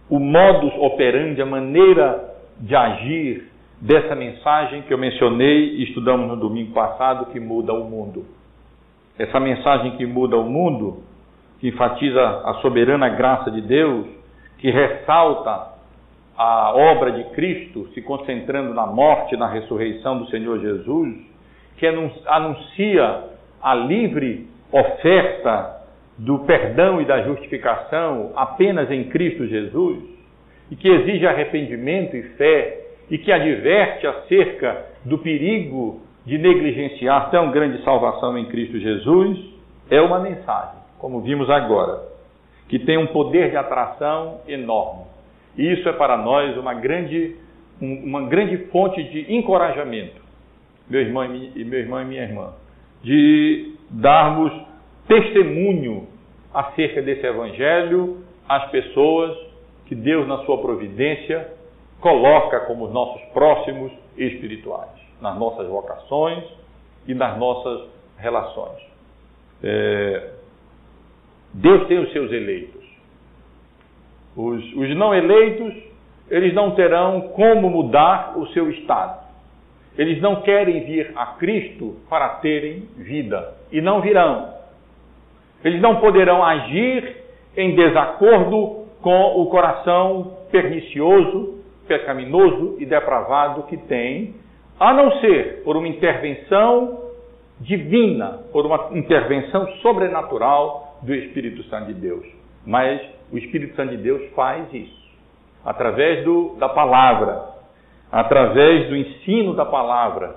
o 0.08 0.18
modus 0.18 0.72
operandi, 0.78 1.42
a 1.42 1.46
maneira 1.46 2.34
de 2.58 2.74
agir 2.74 3.47
dessa 3.80 4.14
mensagem 4.14 4.82
que 4.82 4.92
eu 4.92 4.98
mencionei 4.98 5.76
e 5.76 5.84
estudamos 5.84 6.28
no 6.28 6.36
domingo 6.36 6.72
passado, 6.72 7.26
que 7.26 7.38
muda 7.38 7.72
o 7.72 7.84
mundo. 7.84 8.24
Essa 9.18 9.38
mensagem 9.38 9.96
que 9.96 10.06
muda 10.06 10.36
o 10.36 10.44
mundo, 10.44 11.02
que 11.60 11.68
enfatiza 11.68 12.20
a 12.44 12.54
soberana 12.54 13.08
graça 13.08 13.50
de 13.50 13.60
Deus, 13.60 14.06
que 14.58 14.70
ressalta 14.70 15.78
a 16.36 16.72
obra 16.72 17.12
de 17.12 17.24
Cristo, 17.30 17.88
se 17.94 18.02
concentrando 18.02 18.72
na 18.72 18.86
morte 18.86 19.34
e 19.34 19.38
na 19.38 19.48
ressurreição 19.48 20.18
do 20.18 20.26
Senhor 20.30 20.60
Jesus, 20.60 21.16
que 21.76 21.86
anuncia 21.86 23.24
a 23.60 23.74
livre 23.74 24.46
oferta 24.70 25.78
do 26.16 26.40
perdão 26.40 27.00
e 27.00 27.04
da 27.04 27.22
justificação 27.22 28.32
apenas 28.36 28.90
em 28.90 29.04
Cristo 29.04 29.46
Jesus, 29.46 29.98
e 30.70 30.76
que 30.76 30.88
exige 30.88 31.26
arrependimento 31.26 32.16
e 32.16 32.22
fé, 32.36 32.87
e 33.10 33.18
que 33.18 33.32
adverte 33.32 34.06
acerca 34.06 34.86
do 35.04 35.18
perigo 35.18 36.00
de 36.26 36.36
negligenciar 36.36 37.30
tão 37.30 37.50
grande 37.50 37.82
salvação 37.82 38.36
em 38.36 38.44
Cristo 38.46 38.78
Jesus, 38.78 39.38
é 39.90 40.00
uma 40.00 40.20
mensagem, 40.20 40.78
como 40.98 41.22
vimos 41.22 41.48
agora, 41.48 42.02
que 42.68 42.78
tem 42.78 42.98
um 42.98 43.06
poder 43.06 43.50
de 43.50 43.56
atração 43.56 44.40
enorme. 44.46 45.04
E 45.56 45.72
isso 45.72 45.88
é 45.88 45.92
para 45.92 46.18
nós 46.18 46.56
uma 46.58 46.74
grande, 46.74 47.36
uma 47.80 48.22
grande 48.26 48.58
fonte 48.66 49.02
de 49.04 49.34
encorajamento, 49.34 50.20
meu 50.88 51.00
irmão 51.00 51.24
e 51.24 51.64
meu 51.64 51.78
irmão 51.78 52.02
e 52.02 52.04
minha 52.04 52.22
irmã, 52.22 52.52
de 53.02 53.72
darmos 53.90 54.52
testemunho 55.06 56.06
acerca 56.52 57.00
desse 57.00 57.26
evangelho 57.26 58.18
às 58.46 58.70
pessoas 58.70 59.34
que 59.86 59.94
Deus, 59.94 60.28
na 60.28 60.38
sua 60.44 60.58
providência, 60.58 61.57
coloca 62.00 62.60
como 62.60 62.86
os 62.86 62.92
nossos 62.92 63.22
próximos 63.32 63.92
espirituais, 64.16 64.90
nas 65.20 65.36
nossas 65.38 65.68
vocações 65.68 66.44
e 67.06 67.14
nas 67.14 67.38
nossas 67.38 67.88
relações. 68.18 68.80
É, 69.62 70.30
Deus 71.54 71.86
tem 71.88 71.98
os 71.98 72.12
seus 72.12 72.30
eleitos. 72.30 72.84
Os, 74.36 74.62
os 74.74 74.96
não 74.96 75.14
eleitos, 75.14 75.74
eles 76.30 76.54
não 76.54 76.72
terão 76.72 77.22
como 77.34 77.68
mudar 77.68 78.38
o 78.38 78.46
seu 78.48 78.70
estado. 78.70 79.26
Eles 79.96 80.20
não 80.20 80.42
querem 80.42 80.84
vir 80.84 81.12
a 81.16 81.26
Cristo 81.38 81.96
para 82.08 82.28
terem 82.36 82.88
vida 82.96 83.54
e 83.72 83.80
não 83.80 84.00
virão. 84.00 84.54
Eles 85.64 85.80
não 85.80 85.96
poderão 85.96 86.44
agir 86.44 87.16
em 87.56 87.74
desacordo 87.74 88.86
com 89.02 89.40
o 89.42 89.46
coração 89.46 90.38
pernicioso, 90.52 91.57
pecaminoso 91.88 92.76
e 92.78 92.86
depravado 92.86 93.64
que 93.64 93.76
tem, 93.76 94.36
a 94.78 94.92
não 94.92 95.10
ser 95.20 95.62
por 95.64 95.76
uma 95.76 95.88
intervenção 95.88 97.08
divina, 97.60 98.40
por 98.52 98.64
uma 98.64 98.90
intervenção 98.92 99.66
sobrenatural 99.82 100.98
do 101.02 101.12
Espírito 101.12 101.64
Santo 101.64 101.86
de 101.86 101.94
Deus. 101.94 102.24
Mas 102.64 103.00
o 103.32 103.38
Espírito 103.38 103.74
Santo 103.74 103.96
de 103.96 104.02
Deus 104.02 104.22
faz 104.34 104.72
isso 104.72 105.08
através 105.64 106.24
do, 106.24 106.56
da 106.58 106.68
palavra, 106.68 107.42
através 108.10 108.88
do 108.88 108.96
ensino 108.96 109.54
da 109.54 109.64
palavra, 109.64 110.36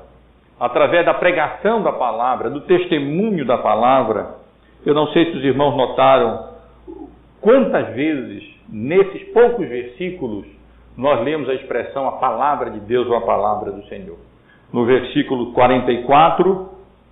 através 0.59 1.05
da 1.05 1.13
pregação 1.13 1.81
da 1.83 1.91
palavra, 1.93 2.49
do 2.49 2.61
testemunho 2.61 3.45
da 3.45 3.57
palavra. 3.57 4.35
Eu 4.85 4.93
não 4.93 5.07
sei 5.07 5.31
se 5.31 5.37
os 5.37 5.43
irmãos 5.43 5.75
notaram 5.75 6.49
quantas 7.39 7.93
vezes 7.93 8.43
nesses 8.67 9.23
poucos 9.31 9.67
versículos 9.67 10.45
nós 10.97 11.23
lemos 11.23 11.49
a 11.49 11.53
expressão 11.53 12.07
a 12.07 12.13
palavra 12.13 12.69
de 12.69 12.79
Deus 12.81 13.07
ou 13.07 13.15
a 13.15 13.21
palavra 13.21 13.71
do 13.71 13.83
Senhor. 13.85 14.17
No 14.73 14.85
versículo 14.85 15.51
44, 15.53 16.69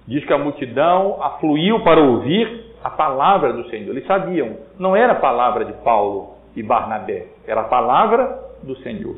diz 0.07 0.23
que 0.25 0.33
a 0.33 0.37
multidão 0.37 1.17
afluiu 1.21 1.81
para 1.81 2.01
ouvir 2.01 2.65
a 2.83 2.89
palavra 2.89 3.53
do 3.53 3.69
Senhor. 3.69 3.91
Eles 3.91 4.05
sabiam, 4.05 4.57
não 4.79 4.95
era 4.95 5.13
a 5.13 5.19
palavra 5.19 5.65
de 5.65 5.73
Paulo 5.83 6.35
e 6.55 6.63
Barnabé, 6.63 7.27
era 7.47 7.61
a 7.61 7.65
palavra 7.65 8.39
do 8.63 8.75
Senhor. 8.77 9.15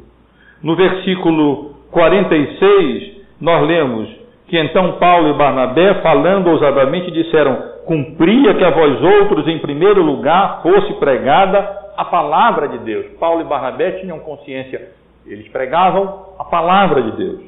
No 0.61 0.75
versículo 0.75 1.75
46, 1.91 3.21
nós 3.39 3.67
lemos 3.67 4.21
que 4.47 4.59
então 4.59 4.97
Paulo 4.99 5.29
e 5.29 5.37
Barnabé, 5.37 6.01
falando 6.01 6.49
ousadamente, 6.49 7.09
disseram: 7.11 7.71
Cumpria 7.85 8.53
que 8.53 8.63
a 8.63 8.69
vós 8.69 9.01
outros, 9.01 9.47
em 9.47 9.59
primeiro 9.59 10.03
lugar, 10.03 10.61
fosse 10.61 10.93
pregada 10.95 11.80
a 12.01 12.05
palavra 12.05 12.67
de 12.67 12.79
Deus. 12.79 13.05
Paulo 13.19 13.41
e 13.41 13.43
Barnabé 13.43 13.91
tinham 13.99 14.17
consciência, 14.19 14.89
eles 15.23 15.47
pregavam 15.49 16.33
a 16.39 16.43
palavra 16.43 17.03
de 17.03 17.11
Deus. 17.11 17.41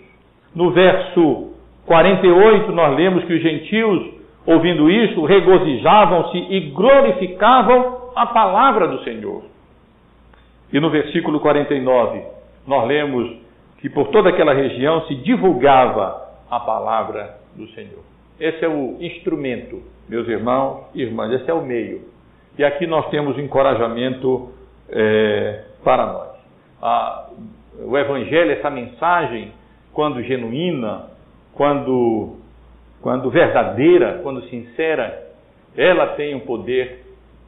No 0.54 0.70
verso 0.70 1.54
48, 1.88 2.72
nós 2.72 2.95
lemos 2.95 3.24
que 3.26 3.34
os 3.34 3.41
gentios, 3.41 4.14
ouvindo 4.45 4.91
isso, 4.91 5.26
regozijavam-se 5.26 6.38
e 6.38 6.60
glorificavam 6.70 8.12
a 8.16 8.28
palavra 8.28 8.88
do 8.88 9.04
Senhor. 9.04 9.43
E 10.72 10.80
no 10.80 10.91
versículo 10.91 11.39
49, 11.39 12.22
nós 12.68 12.88
lemos 12.88 13.36
que 13.80 13.89
por 13.89 14.10
toda 14.10 14.30
aquela 14.30 14.54
região 14.54 15.01
se 15.08 15.16
divulgava 15.16 16.30
a 16.49 16.60
palavra 16.60 17.38
do 17.56 17.68
Senhor. 17.70 18.04
Esse 18.39 18.64
é 18.64 18.70
o 18.70 18.97
instrumento, 18.99 19.82
meus 20.08 20.28
irmãos 20.28 20.86
e 20.93 21.01
irmãs, 21.01 21.32
esse 21.32 21.49
é 21.49 21.54
o 21.56 21.66
meio. 21.66 22.12
E 22.58 22.64
aqui 22.64 22.86
nós 22.86 23.10
temos 23.10 23.38
encorajamento 23.38 24.51
é, 24.89 25.64
para 25.84 26.06
nós. 26.06 26.30
A, 26.82 27.30
o 27.80 27.97
Evangelho, 27.97 28.51
essa 28.51 28.70
mensagem, 28.70 29.51
quando 29.91 30.22
genuína, 30.22 31.08
quando, 31.54 32.38
quando 33.01 33.30
verdadeira, 33.30 34.20
quando 34.22 34.43
sincera, 34.49 35.32
ela 35.76 36.08
tem 36.16 36.36
um 36.36 36.41
poder 36.41 37.04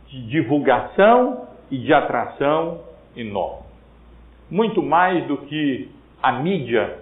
de 0.08 0.28
divulgação 0.28 1.47
e 1.70 1.78
de 1.78 1.93
atração 1.93 2.82
enorme 3.16 3.66
muito 4.49 4.82
mais 4.82 5.26
do 5.26 5.38
que 5.38 5.89
a 6.22 6.34
mídia 6.34 6.99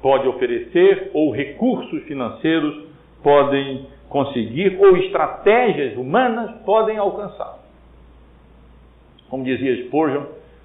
pode 0.00 0.26
oferecer 0.28 1.10
ou 1.14 1.30
recursos 1.30 2.02
financeiros 2.04 2.91
podem 3.22 3.86
conseguir 4.08 4.78
ou 4.78 4.96
estratégias 4.96 5.96
humanas 5.96 6.50
podem 6.64 6.98
alcançar. 6.98 7.58
Como 9.30 9.44
dizia 9.44 9.86
Spurgeon, 9.86 10.24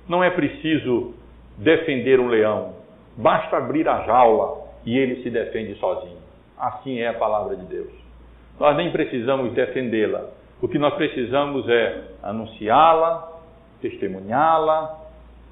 não 0.10 0.24
é 0.24 0.30
preciso 0.30 1.14
defender 1.58 2.20
um 2.20 2.28
leão, 2.28 2.74
basta 3.16 3.58
abrir 3.58 3.88
a 3.88 4.02
jaula 4.02 4.68
e 4.86 4.98
ele 4.98 5.24
se 5.24 5.30
defende 5.30 5.76
sozinho. 5.76 6.18
Assim 6.58 7.00
é 7.00 7.08
a 7.08 7.14
palavra 7.14 7.56
de 7.56 7.66
Deus. 7.66 7.92
Nós 8.60 8.76
nem 8.76 8.92
precisamos 8.92 9.54
defendê-la. 9.54 10.26
O 10.62 10.68
que 10.68 10.80
nós 10.80 10.94
precisamos 10.96 11.70
é 11.70 12.02
anunciá-la, 12.24 13.32
testemunhá-la, 13.82 14.98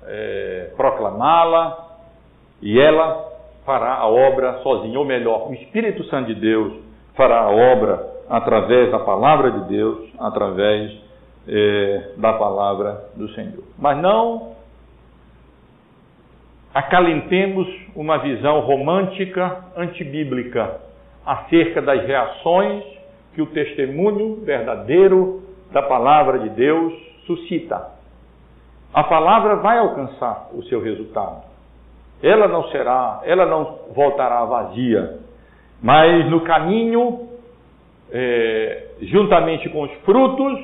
é, 0.04 0.72
proclamá-la 0.76 1.98
e 2.62 2.80
ela 2.80 3.32
fará 3.66 3.96
a 3.96 4.08
obra 4.08 4.60
sozinha, 4.62 4.98
ou 4.98 5.06
melhor, 5.06 5.50
o 5.50 5.54
Espírito 5.54 6.04
Santo 6.06 6.34
de 6.34 6.40
Deus 6.40 6.85
fará 7.16 7.42
a 7.42 7.50
obra 7.50 8.16
através 8.30 8.92
da 8.92 9.00
palavra 9.00 9.52
de 9.52 9.68
Deus, 9.68 10.10
através 10.20 10.92
é, 11.48 12.12
da 12.18 12.34
palavra 12.34 13.06
do 13.16 13.30
Senhor. 13.30 13.64
Mas 13.78 13.98
não 13.98 14.56
acalentemos 16.74 17.68
uma 17.96 18.18
visão 18.18 18.60
romântica 18.62 19.66
antibíblica 19.78 20.82
acerca 21.26 21.82
das 21.82 22.06
reações 22.06 22.84
que 23.34 23.42
o 23.42 23.48
testemunho 23.48 24.42
verdadeiro 24.44 25.44
da 25.72 25.82
palavra 25.82 26.40
de 26.40 26.50
Deus 26.50 26.94
suscita 27.26 27.96
a 28.96 29.04
palavra 29.04 29.58
vai 29.58 29.78
alcançar 29.78 30.52
o 30.54 30.64
seu 30.64 30.82
resultado. 30.82 31.44
Ela 32.24 32.48
não 32.48 32.70
será, 32.70 33.20
ela 33.26 33.46
não 33.46 33.80
voltará 33.94 34.46
vazia, 34.46 35.20
mas 35.82 36.30
no 36.30 36.42
caminho, 36.42 37.30
é, 38.12 38.88
juntamente 39.02 39.70
com 39.70 39.84
os 39.84 39.92
frutos, 40.04 40.60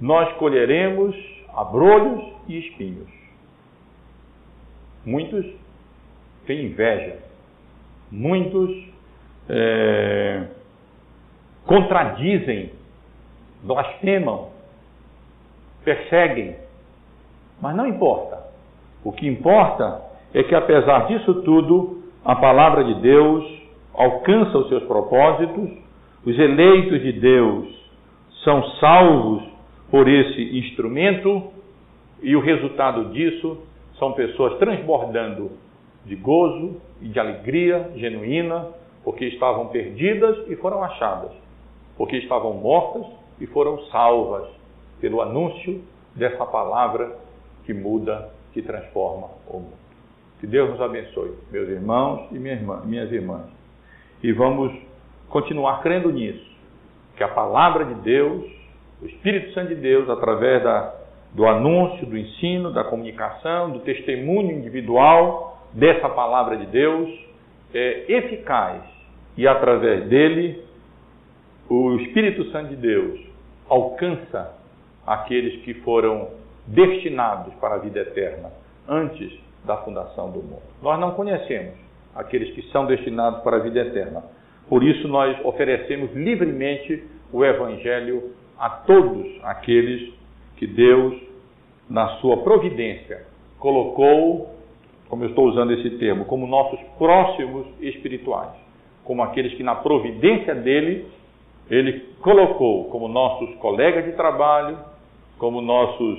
nós 0.00 0.32
colheremos 0.34 1.14
abrolhos 1.54 2.22
e 2.48 2.58
espinhos. 2.58 3.08
Muitos 5.04 5.46
têm 6.46 6.66
inveja, 6.66 7.18
muitos 8.10 8.70
é, 9.48 10.44
contradizem, 11.66 12.72
blasfemam, 13.62 14.50
perseguem, 15.84 16.56
mas 17.60 17.76
não 17.76 17.86
importa. 17.86 18.42
O 19.04 19.12
que 19.12 19.26
importa 19.26 20.02
é 20.34 20.42
que, 20.42 20.54
apesar 20.54 21.06
disso 21.06 21.42
tudo, 21.42 22.02
a 22.24 22.36
palavra 22.36 22.84
de 22.84 22.94
Deus 23.00 23.61
alcança 23.94 24.58
os 24.58 24.68
seus 24.68 24.84
propósitos, 24.84 25.70
os 26.24 26.38
eleitos 26.38 27.02
de 27.02 27.12
Deus 27.12 27.68
são 28.44 28.62
salvos 28.80 29.42
por 29.90 30.08
esse 30.08 30.58
instrumento 30.58 31.50
e 32.22 32.34
o 32.36 32.40
resultado 32.40 33.06
disso 33.12 33.58
são 33.98 34.12
pessoas 34.12 34.58
transbordando 34.58 35.52
de 36.04 36.16
gozo 36.16 36.80
e 37.00 37.08
de 37.08 37.18
alegria 37.20 37.90
genuína, 37.96 38.68
porque 39.04 39.26
estavam 39.26 39.68
perdidas 39.68 40.48
e 40.48 40.56
foram 40.56 40.82
achadas, 40.82 41.32
porque 41.96 42.16
estavam 42.16 42.54
mortas 42.54 43.06
e 43.40 43.46
foram 43.46 43.78
salvas 43.86 44.48
pelo 45.00 45.20
anúncio 45.20 45.82
dessa 46.14 46.44
palavra 46.46 47.16
que 47.64 47.74
muda, 47.74 48.30
que 48.52 48.62
transforma 48.62 49.28
o 49.48 49.58
mundo. 49.58 49.82
Que 50.40 50.46
Deus 50.46 50.70
nos 50.70 50.80
abençoe, 50.80 51.32
meus 51.50 51.68
irmãos 51.68 52.28
e 52.32 52.38
minha 52.38 52.54
irmã, 52.54 52.82
minhas 52.84 53.10
irmãs. 53.12 53.61
E 54.22 54.32
vamos 54.32 54.72
continuar 55.28 55.82
crendo 55.82 56.10
nisso, 56.10 56.46
que 57.16 57.24
a 57.24 57.28
palavra 57.28 57.84
de 57.86 57.94
Deus, 57.94 58.44
o 59.00 59.06
Espírito 59.06 59.52
Santo 59.52 59.68
de 59.68 59.76
Deus, 59.76 60.08
através 60.08 60.62
da, 60.62 60.94
do 61.32 61.46
anúncio, 61.46 62.06
do 62.06 62.16
ensino, 62.16 62.72
da 62.72 62.84
comunicação, 62.84 63.70
do 63.70 63.80
testemunho 63.80 64.52
individual 64.52 65.66
dessa 65.72 66.08
palavra 66.08 66.56
de 66.56 66.66
Deus, 66.66 67.08
é 67.74 68.12
eficaz 68.12 68.82
e 69.36 69.48
através 69.48 70.04
dele 70.08 70.62
o 71.68 71.96
Espírito 71.96 72.44
Santo 72.50 72.68
de 72.68 72.76
Deus 72.76 73.20
alcança 73.68 74.54
aqueles 75.06 75.62
que 75.62 75.74
foram 75.74 76.28
destinados 76.66 77.54
para 77.54 77.76
a 77.76 77.78
vida 77.78 78.00
eterna 78.00 78.50
antes 78.86 79.32
da 79.64 79.78
fundação 79.78 80.30
do 80.30 80.40
mundo. 80.40 80.62
Nós 80.82 81.00
não 81.00 81.12
conhecemos 81.12 81.74
aqueles 82.14 82.54
que 82.54 82.62
são 82.70 82.86
destinados 82.86 83.42
para 83.42 83.56
a 83.56 83.60
vida 83.60 83.80
eterna. 83.80 84.22
Por 84.68 84.82
isso, 84.82 85.08
nós 85.08 85.36
oferecemos 85.44 86.12
livremente 86.14 87.04
o 87.32 87.44
Evangelho 87.44 88.32
a 88.58 88.70
todos 88.70 89.26
aqueles 89.42 90.12
que 90.56 90.66
Deus, 90.66 91.14
na 91.88 92.08
sua 92.20 92.38
providência, 92.38 93.26
colocou, 93.58 94.54
como 95.08 95.24
eu 95.24 95.28
estou 95.28 95.48
usando 95.48 95.72
esse 95.72 95.90
termo, 95.98 96.24
como 96.26 96.46
nossos 96.46 96.78
próximos 96.98 97.66
espirituais, 97.80 98.50
como 99.04 99.22
aqueles 99.22 99.54
que, 99.54 99.62
na 99.62 99.74
providência 99.74 100.54
dele, 100.54 101.06
ele 101.70 102.00
colocou 102.20 102.84
como 102.90 103.08
nossos 103.08 103.54
colegas 103.56 104.04
de 104.04 104.12
trabalho, 104.12 104.78
como 105.38 105.60
nossos 105.60 106.18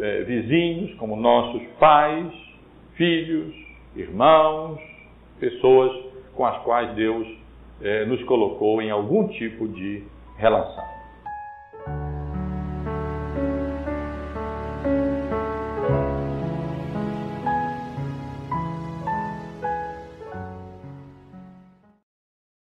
é, 0.00 0.22
vizinhos, 0.22 0.94
como 0.94 1.16
nossos 1.16 1.62
pais, 1.78 2.32
filhos, 2.94 3.54
irmãos, 3.94 4.80
pessoas 5.38 5.92
com 6.34 6.44
as 6.44 6.62
quais 6.62 6.94
Deus 6.94 7.26
é, 7.80 8.04
nos 8.04 8.22
colocou 8.24 8.80
em 8.80 8.90
algum 8.90 9.28
tipo 9.28 9.68
de 9.68 10.02
relação. 10.36 10.84